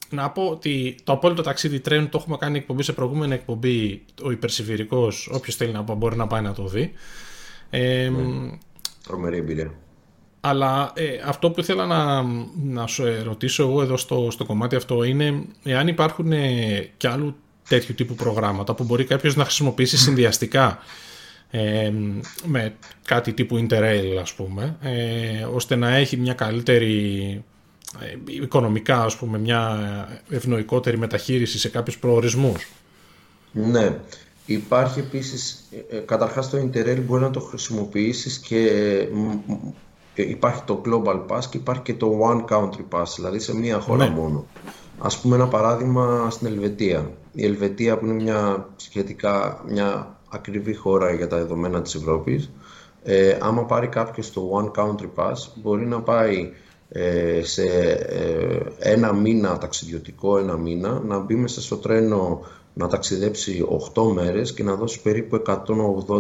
να 0.10 0.30
πω 0.30 0.48
ότι 0.48 0.96
το 1.04 1.12
απόλυτο 1.12 1.42
ταξίδι 1.42 1.80
τρένου 1.80 2.10
το 2.10 2.18
έχουμε 2.18 2.38
κάνει 2.38 2.58
εκπομπή 2.58 2.84
σε 2.84 2.94
προηγούμενη 2.94 3.34
εκπομπή. 3.34 4.04
Ο 4.24 4.32
υπερσιβηρικός, 4.32 5.30
όποιος 5.32 5.56
θέλει 5.56 5.72
να 5.72 5.84
πω, 5.84 5.96
μπορεί 5.96 6.16
να 6.16 6.28
πάει 6.28 6.42
να 6.42 6.54
το 6.54 6.68
δει. 6.68 6.92
Ε, 7.70 8.10
ναι. 8.10 8.50
Τρομερή 9.04 9.38
εμπειρία. 9.38 9.74
Αλλά 10.42 10.92
ε, 10.96 11.08
αυτό 11.26 11.52
που 11.52 11.60
ήθελα 11.60 11.86
να, 11.86 12.24
να 12.64 12.88
σου 12.88 13.04
ρωτήσω 13.24 13.64
εγώ 13.64 13.82
εδώ 13.82 13.98
στο, 13.98 14.28
στο 14.32 14.46
κομμάτι 14.46 14.76
αυτό 14.76 15.04
είναι 15.04 15.44
εάν 15.64 15.88
υπάρχουν 15.88 16.32
ε, 16.32 16.90
κι 16.98 17.08
άλλου 17.08 17.36
τέτοιου 17.68 17.96
τύπου 17.96 18.16
προγράμματα 18.16 18.74
που 18.74 18.84
μπορεί 18.84 19.04
κάποιος 19.04 19.36
να 19.36 19.44
χρησιμοποιήσει 19.44 19.98
συνδυαστικά 19.98 20.80
ε, 21.52 21.92
με 22.46 22.76
κάτι 23.06 23.34
τύπου 23.34 23.68
Interrail 23.68 24.18
ας 24.22 24.34
πούμε 24.34 24.78
ε, 24.82 25.44
ώστε 25.44 25.76
να 25.76 25.96
έχει 25.96 26.18
μια 26.18 26.34
καλύτερη 26.34 27.44
ε, 28.00 28.16
οικονομικά 28.26 29.04
ας 29.04 29.16
πούμε 29.16 29.38
μια 29.38 29.80
ευνοϊκότερη 30.30 30.98
μεταχείριση 30.98 31.60
σε 31.60 31.70
κάποιους 31.70 31.98
προορισμούς. 31.98 32.68
Ναι. 33.52 33.98
Υπάρχει 34.46 35.00
επίσης, 35.00 35.70
καταρχάς 36.06 36.50
το 36.50 36.58
Interrail 36.58 37.02
μπορεί 37.06 37.22
να 37.22 37.32
το 37.32 37.40
χρησιμοποιήσεις 37.40 38.38
και 38.38 38.70
υπάρχει 40.16 40.62
το 40.66 40.82
Global 40.86 41.26
Pass 41.28 41.46
και 41.50 41.58
υπάρχει 41.58 41.82
και 41.82 41.94
το 41.94 42.20
One 42.30 42.56
Country 42.56 42.86
Pass, 42.90 43.06
δηλαδή 43.16 43.40
σε 43.40 43.56
μία 43.56 43.80
χώρα 43.80 44.08
ναι. 44.08 44.16
μόνο. 44.16 44.46
Ας 45.04 45.20
πούμε 45.20 45.36
ένα 45.36 45.48
παράδειγμα 45.48 46.28
στην 46.30 46.48
Ελβετία. 46.48 47.12
Η 47.34 47.46
Ελβετία 47.46 47.98
που 47.98 48.06
είναι 48.06 48.24
μια 48.24 48.70
σχετικά 48.76 49.64
μια 49.68 50.18
ακριβή 50.30 50.76
χώρα 50.76 51.14
για 51.14 51.28
τα 51.28 51.38
δεδομένα 51.38 51.82
της 51.82 51.96
Ευρώπης, 51.96 52.52
ε, 53.04 53.38
άμα 53.42 53.66
πάρει 53.66 53.88
κάποιος 53.88 54.32
το 54.32 54.50
One 54.54 54.82
Country 54.82 55.10
Pass 55.16 55.36
μπορεί 55.56 55.86
να 55.86 56.02
πάει 56.02 56.52
ε, 56.90 57.42
σε 57.44 57.64
ε, 57.64 58.62
ένα 58.80 59.14
μήνα 59.14 59.58
ταξιδιωτικό, 59.58 60.38
ένα 60.38 60.58
μήνα, 60.58 61.02
να 61.06 61.20
μπει 61.20 61.36
μέσα 61.36 61.62
στο 61.62 61.76
τρένο 61.76 62.42
να 62.74 62.88
ταξιδέψει 62.88 63.66
8 63.94 64.12
μέρες 64.14 64.54
και 64.54 64.64
να 64.64 64.76
δώσει 64.76 65.02
περίπου 65.02 65.42
180 65.46 65.64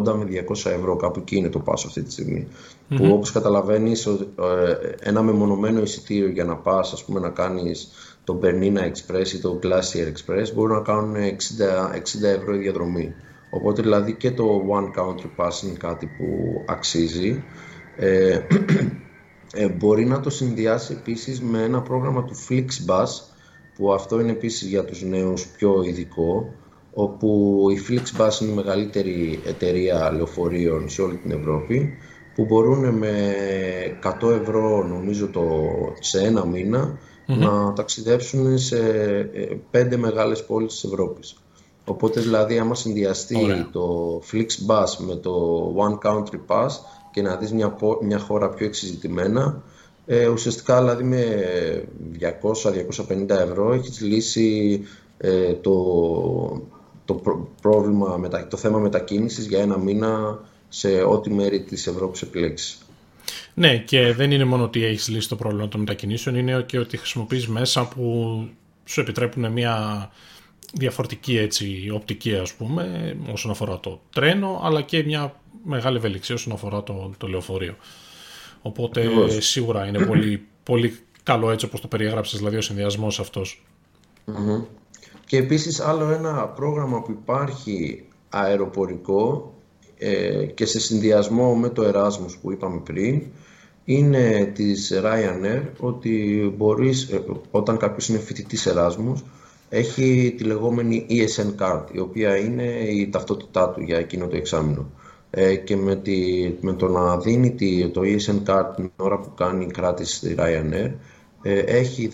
με 0.04 0.46
200 0.50 0.72
ευρώ, 0.72 0.96
κάπου 0.96 1.20
εκεί 1.20 1.36
είναι 1.36 1.50
το 1.50 1.60
πάσο 1.60 1.88
αυτή 1.88 2.02
τη 2.02 2.12
στιγμη 2.12 2.48
Που 2.88 3.10
όπως 3.12 3.32
καταλαβαίνεις, 3.32 4.06
ε, 4.06 4.20
ένα 5.00 5.22
μεμονωμένο 5.22 5.82
εισιτήριο 5.82 6.30
για 6.30 6.46
να 6.46 6.56
πας, 6.56 6.94
ας 6.94 7.04
πούμε, 7.04 7.20
να 7.20 7.30
κάνεις 7.30 7.91
το 8.23 8.39
Bernina 8.43 8.79
Express 8.79 9.27
ή 9.34 9.38
το 9.38 9.60
Glacier 9.63 10.07
Express 10.07 10.53
μπορεί 10.55 10.73
να 10.73 10.81
κάνουν 10.81 11.15
60, 11.15 11.19
60 11.95 12.23
ευρώ 12.23 12.55
η 12.55 12.57
διαδρομή. 12.57 13.13
Οπότε 13.49 13.81
δηλαδή 13.81 14.13
και 14.13 14.31
το 14.31 14.62
One 14.69 14.99
Country 14.99 15.29
Pass 15.38 15.63
είναι 15.63 15.77
κάτι 15.77 16.05
που 16.05 16.25
αξίζει. 16.67 17.43
Ε, 17.95 18.39
ε, 19.53 19.67
μπορεί 19.69 20.05
να 20.05 20.19
το 20.19 20.29
συνδυάσει 20.29 20.93
επίσης 20.99 21.41
με 21.41 21.63
ένα 21.63 21.81
πρόγραμμα 21.81 22.23
του 22.23 22.36
Flixbus 22.49 23.07
που 23.75 23.93
αυτό 23.93 24.19
είναι 24.19 24.31
επίσης 24.31 24.67
για 24.67 24.86
τους 24.86 25.03
νέους 25.03 25.47
πιο 25.47 25.84
ειδικό 25.84 26.53
όπου 26.93 27.67
η 27.71 27.79
Flixbus 27.88 28.41
είναι 28.41 28.51
η 28.51 28.55
μεγαλύτερη 28.55 29.39
εταιρεία 29.45 30.12
λεωφορείων 30.12 30.89
σε 30.89 31.01
όλη 31.01 31.15
την 31.15 31.31
Ευρώπη 31.31 31.93
που 32.36 32.45
μπορούν 32.45 32.97
με 32.97 33.36
100 34.21 34.31
ευρώ 34.41 34.88
νομίζω 34.88 35.27
το, 35.27 35.43
σε 35.99 36.19
ένα 36.19 36.45
να 37.38 37.74
ταξιδέψουν 37.74 38.58
σε 38.58 38.78
ε, 39.34 39.58
πέντε 39.72 39.98
μεγάλες 39.98 40.46
πόλεις 40.46 40.74
της 40.74 40.84
Ευρώπης. 40.84 41.36
Οπότε 41.86 42.20
δηλαδή 42.20 42.60
άμα 42.60 42.76
συνδυαστεί 42.76 43.67
το 43.72 44.17
Flixbus 44.32 45.06
με 45.06 45.15
το 45.15 45.65
One 45.78 46.08
Country 46.08 46.39
Pass 46.48 46.70
και 47.12 47.22
να 47.22 47.36
δεις 47.36 47.52
μια, 47.52 47.78
μια 48.02 48.20
χώρα 48.20 48.50
πιο 48.50 48.65
εξειζητημένα, 48.65 49.63
ε, 50.06 50.28
ουσιαστικά 50.28 50.80
δηλαδή 50.80 51.04
με 51.04 51.26
200-250 53.10 53.30
ευρώ 53.30 53.74
έχεις 53.74 54.02
λύσει 54.02 54.82
ε, 55.17 55.54
το, 55.54 55.74
το 57.06 57.22
πρόβλημα, 57.62 58.30
το 58.50 58.58
θέμα 58.58 58.80
μετακίνησης 58.80 59.46
για 59.46 59.60
ένα 59.60 59.78
μήνα 59.78 60.39
σε 60.70 61.02
ό,τι 61.02 61.30
μέρη 61.30 61.62
της 61.62 61.88
Ευρώπης 61.88 62.22
επιλέξεις. 62.22 62.78
Ναι, 63.54 63.78
και 63.78 64.13
δεν 64.13 64.32
είναι 64.32 64.44
μόνο 64.44 64.63
ότι 64.63 64.84
έχεις 64.84 65.08
λύσει 65.08 65.30
το 65.30 65.36
πρόβλημα 65.36 65.67
των 65.67 65.80
μετακινήσεων, 65.80 66.36
είναι 66.36 66.62
και 66.62 66.80
ότι 66.80 66.98
χρησιμοποιείς 66.98 67.48
μέσα 67.48 67.88
που 67.88 68.48
σου 68.86 69.02
επιτρέπουν 69.02 69.52
μια 69.52 70.10
διαφορετική 70.74 71.38
έτσι, 71.38 71.89
οπτική 71.94 72.36
ας 72.36 72.54
πούμε 72.54 73.15
όσον 73.32 73.52
αφορά 73.52 73.80
το 73.80 74.02
τρένο 74.13 74.62
αλλά 74.63 74.82
και 74.82 75.04
μια 75.04 75.39
μεγάλη 75.63 75.98
ευελιξία 75.98 76.36
όσον 76.36 76.54
αφορά 76.54 76.84
το, 76.84 77.12
το 77.17 77.28
λεωφορείο. 77.28 77.76
Οπότε 78.62 79.30
σίγουρα 79.39 79.88
είναι 79.88 80.06
πολύ, 80.06 80.46
πολύ 80.63 81.00
καλό 81.24 81.52
έτσι 81.52 81.65
όπως 81.65 81.82
το 81.82 81.88
περιέγραψες, 81.88 82.38
δηλαδή 82.38 82.58
ο 82.58 82.62
συνδυασμός 82.62 83.20
Και 85.26 85.38
επίσης 85.38 85.80
άλλο 85.80 86.12
ένα 86.12 86.48
πρόγραμμα 86.48 87.02
που 87.02 87.12
υπάρχει 87.12 88.06
αεροπορικό 88.30 89.54
ε, 89.56 89.61
και 90.54 90.66
σε 90.66 90.80
συνδυασμό 90.80 91.56
με 91.56 91.70
το 91.70 91.84
Erasmus 91.94 92.36
που 92.42 92.52
είπαμε 92.52 92.80
πριν 92.80 93.22
είναι 93.86 94.52
της 94.54 94.94
Ryanair 95.04 95.62
ότι 95.80 96.54
μπορείς, 96.58 97.10
ε, 97.10 97.24
όταν 97.52 97.78
κάποιος 97.78 98.10
είναι 98.10 98.20
φοιτητής 98.20 98.68
Erasmus 98.70 99.22
έχει 99.70 100.34
τη 100.38 100.44
λεγόμενη 100.44 101.06
ESN 101.10 101.64
card 101.64 101.84
η 101.92 102.00
οποία 102.00 102.38
είναι 102.38 102.64
η 102.74 103.10
ταυτότητά 103.10 103.70
του 103.70 103.82
για 103.82 103.98
εκείνο 103.98 104.28
το 104.28 104.36
εξάμεινο 104.36 104.90
ε, 105.30 105.56
και 105.56 105.76
με, 105.76 105.96
τη, 105.96 106.50
με 106.62 106.74
το 106.74 106.88
να 106.88 107.18
δίνει 107.18 107.52
τη, 107.52 107.90
το 107.90 108.02
ESN 108.04 108.50
card 108.50 108.66
την 108.76 108.92
ώρα 108.96 109.20
που 109.20 109.34
κάνει 109.34 109.66
κράτηση 109.66 110.16
στη 110.16 110.36
Ryanair 110.40 110.92
ε, 111.42 111.60
έχει 111.60 112.12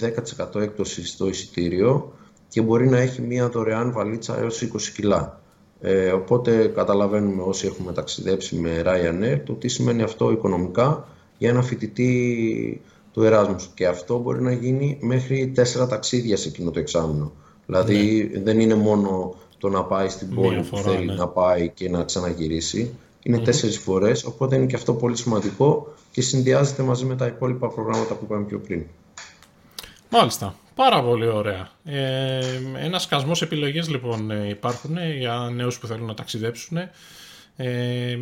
10% 0.56 0.62
έκπτωση 0.62 1.06
στο 1.06 1.28
εισιτήριο 1.28 2.13
και 2.47 2.62
μπορεί 2.62 2.89
να 2.89 2.97
έχει 2.97 3.21
μία 3.21 3.50
δωρεάν 3.50 3.91
βαλίτσα 3.91 4.39
έως 4.39 4.69
20 4.73 4.82
κιλά. 4.95 5.41
Ε, 5.81 6.11
οπότε 6.11 6.71
καταλαβαίνουμε 6.75 7.41
όσοι 7.41 7.67
έχουμε 7.67 7.93
ταξιδέψει 7.93 8.55
με 8.55 8.83
Ryanair 8.85 9.41
το 9.45 9.53
τι 9.53 9.67
σημαίνει 9.67 10.01
αυτό 10.03 10.31
οικονομικά 10.31 11.07
για 11.37 11.49
ένα 11.49 11.61
φοιτητή 11.61 12.81
του 13.13 13.23
Εράσμους 13.23 13.69
και 13.73 13.87
αυτό 13.87 14.17
μπορεί 14.17 14.41
να 14.41 14.51
γίνει 14.51 14.97
μέχρι 15.01 15.47
τέσσερα 15.47 15.87
ταξίδια 15.87 16.37
σε 16.37 16.47
εκείνο 16.47 16.71
το 16.71 16.79
εξάμεινο. 16.79 17.31
Δηλαδή 17.65 18.29
ναι. 18.33 18.39
δεν 18.41 18.59
είναι 18.59 18.75
μόνο 18.75 19.35
το 19.57 19.69
να 19.69 19.83
πάει 19.83 20.09
στην 20.09 20.35
πόλη 20.35 20.61
που 20.69 20.77
θέλει 20.77 21.05
ναι. 21.05 21.13
να 21.13 21.27
πάει 21.27 21.69
και 21.69 21.89
να 21.89 22.03
ξαναγυρίσει. 22.03 22.93
Είναι 23.23 23.37
mm-hmm. 23.37 23.43
τέσσερις 23.43 23.77
φορές, 23.77 24.23
οπότε 24.23 24.55
είναι 24.55 24.65
και 24.65 24.75
αυτό 24.75 24.93
πολύ 24.93 25.17
σημαντικό 25.17 25.93
και 26.11 26.21
συνδυάζεται 26.21 26.83
μαζί 26.83 27.05
με 27.05 27.15
τα 27.15 27.25
υπόλοιπα 27.25 27.67
προγράμματα 27.67 28.13
που 28.13 28.23
είπαμε 28.23 28.43
πιο 28.43 28.59
πριν. 28.59 28.83
Μάλιστα. 30.09 30.55
Πάρα 30.77 31.03
πολύ 31.03 31.27
ωραία. 31.27 31.69
Ε, 31.83 32.39
ένα 32.75 32.99
σκασμός 32.99 33.41
επιλογές 33.41 33.89
λοιπόν 33.89 34.31
ε, 34.31 34.47
υπάρχουν 34.49 34.97
ε, 34.97 35.13
για 35.13 35.51
νέους 35.53 35.79
που 35.79 35.87
θέλουν 35.87 36.05
να 36.05 36.13
ταξιδέψουν. 36.13 36.77
Ε, 37.55 38.17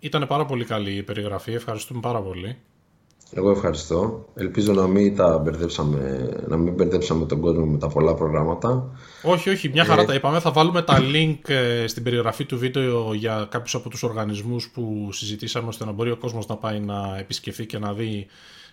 ήταν 0.00 0.26
πάρα 0.26 0.44
πολύ 0.44 0.64
καλή 0.64 0.90
η 0.94 1.02
περιγραφή. 1.02 1.52
Ευχαριστούμε 1.52 2.00
πάρα 2.00 2.20
πολύ. 2.20 2.56
Εγώ 3.32 3.50
ευχαριστώ. 3.50 4.28
Ελπίζω 4.34 4.72
να 4.72 4.86
μην 4.86 5.16
τα 5.16 5.38
μπερδέψαμε, 5.38 6.30
να 6.46 6.56
μην 6.56 6.74
μπερδέψαμε 6.74 7.26
τον 7.26 7.40
κόσμο 7.40 7.66
με 7.66 7.78
τα 7.78 7.88
πολλά 7.88 8.14
προγράμματα. 8.14 8.90
Όχι, 9.22 9.50
όχι, 9.50 9.68
μια 9.68 9.84
χαρά 9.84 10.02
ε... 10.02 10.04
τα 10.04 10.14
είπαμε. 10.14 10.40
Θα 10.40 10.52
βάλουμε 10.52 10.82
τα 10.82 10.98
link 11.00 11.38
ε, 11.46 11.86
στην 11.86 12.02
περιγραφή 12.02 12.44
του 12.44 12.58
βίντεο 12.58 13.14
για 13.14 13.46
κάποιους 13.50 13.74
από 13.74 13.88
τους 13.88 14.02
οργανισμούς 14.02 14.70
που 14.70 15.08
συζητήσαμε 15.12 15.68
ώστε 15.68 15.84
να 15.84 15.92
μπορεί 15.92 16.10
ο 16.10 16.16
κόσμος 16.16 16.46
να 16.46 16.56
πάει 16.56 16.80
να 16.80 17.16
επισκεφθεί 17.18 17.66
και 17.66 17.78
να 17.78 17.92
δει 17.92 18.26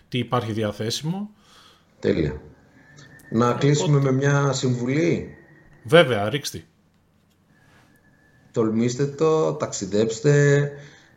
τι 0.08 0.18
υπάρχει 0.18 0.52
διαθέσιμο. 0.52 1.30
Τέλεια. 2.00 2.40
Να 3.30 3.52
κλείσουμε 3.52 4.00
με 4.00 4.12
μια 4.12 4.52
συμβουλή. 4.52 5.36
Βέβαια, 5.82 6.28
ρίξτε. 6.28 6.62
Τολμήστε 8.52 9.06
το, 9.06 9.52
ταξιδέψτε. 9.52 10.70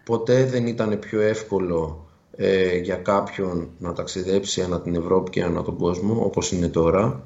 Ποτέ 0.03 0.45
δεν 0.45 0.67
ήταν 0.67 0.99
πιο 0.99 1.21
εύκολο 1.21 2.07
ε, 2.35 2.77
για 2.77 2.95
κάποιον 2.95 3.69
να 3.77 3.93
ταξιδέψει 3.93 4.61
ανά 4.61 4.81
την 4.81 4.95
Ευρώπη 4.95 5.29
και 5.29 5.43
ανά 5.43 5.61
τον 5.61 5.77
κόσμο, 5.77 6.23
όπως 6.25 6.51
είναι 6.51 6.67
τώρα. 6.67 7.23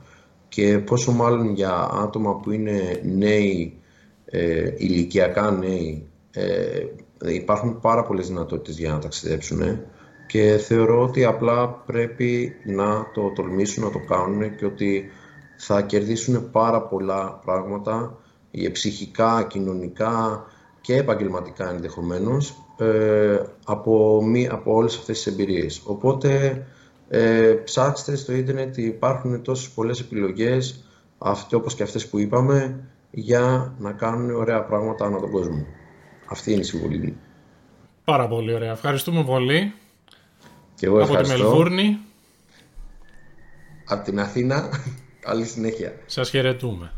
Και 0.47 0.79
πόσο 0.79 1.11
μάλλον 1.11 1.53
για 1.53 1.89
άτομα 1.91 2.35
που 2.35 2.51
είναι 2.51 3.01
νέοι, 3.03 3.77
ε, 4.25 4.73
ηλικιακά 4.77 5.51
νέοι, 5.51 6.07
ε, 6.31 6.85
υπάρχουν 7.25 7.79
πάρα 7.79 8.03
πολλές 8.03 8.27
δυνατότητες 8.27 8.77
για 8.77 8.91
να 8.91 8.99
ταξιδέψουν 8.99 9.61
και 10.27 10.57
θεωρώ 10.57 11.01
ότι 11.01 11.23
απλά 11.23 11.67
πρέπει 11.69 12.55
να 12.63 13.11
το 13.13 13.29
τολμήσουν 13.29 13.83
να 13.83 13.91
το 13.91 13.99
κάνουν 13.99 14.55
και 14.55 14.65
ότι 14.65 15.11
θα 15.57 15.81
κερδίσουν 15.81 16.51
πάρα 16.51 16.81
πολλά 16.81 17.39
πράγματα 17.45 18.17
ψυχικά, 18.71 19.43
κοινωνικά 19.49 20.45
και 20.81 20.95
επαγγελματικά 20.95 21.69
ενδεχομένως 21.69 22.55
ε, 22.77 23.39
από, 23.65 24.23
μη, 24.23 24.47
από 24.47 24.73
όλες 24.73 24.97
αυτές 24.97 25.23
τις 25.23 25.33
εμπειρίες. 25.33 25.81
Οπότε 25.85 26.63
ε, 27.09 27.53
ψάξτε 27.63 28.15
στο 28.15 28.33
ίντερνετ, 28.33 28.77
υπάρχουν 28.77 29.41
τόσες 29.41 29.69
πολλές 29.69 29.99
επιλογές 29.99 30.83
αυτοί, 31.17 31.55
όπως 31.55 31.75
και 31.75 31.83
αυτές 31.83 32.07
που 32.07 32.19
είπαμε 32.19 32.79
για 33.11 33.73
να 33.79 33.91
κάνουν 33.91 34.35
ωραία 34.35 34.63
πράγματα 34.63 35.05
ανά 35.05 35.19
τον 35.19 35.31
κόσμο. 35.31 35.65
Αυτή 36.25 36.51
είναι 36.51 36.61
η 36.61 36.63
συμβολή 36.63 37.17
Πάρα 38.03 38.27
πολύ 38.27 38.53
ωραία. 38.53 38.71
Ευχαριστούμε 38.71 39.23
πολύ. 39.23 39.73
Και 40.83 40.89
εγώ 40.89 41.03
από 41.03 41.15
τη 41.15 41.27
Μελβούρνη. 41.27 41.99
Από 43.85 44.03
την 44.03 44.19
Αθήνα. 44.19 44.69
Καλή 45.25 45.45
συνέχεια. 45.45 45.93
Σας 46.05 46.29
χαιρετούμε. 46.29 46.91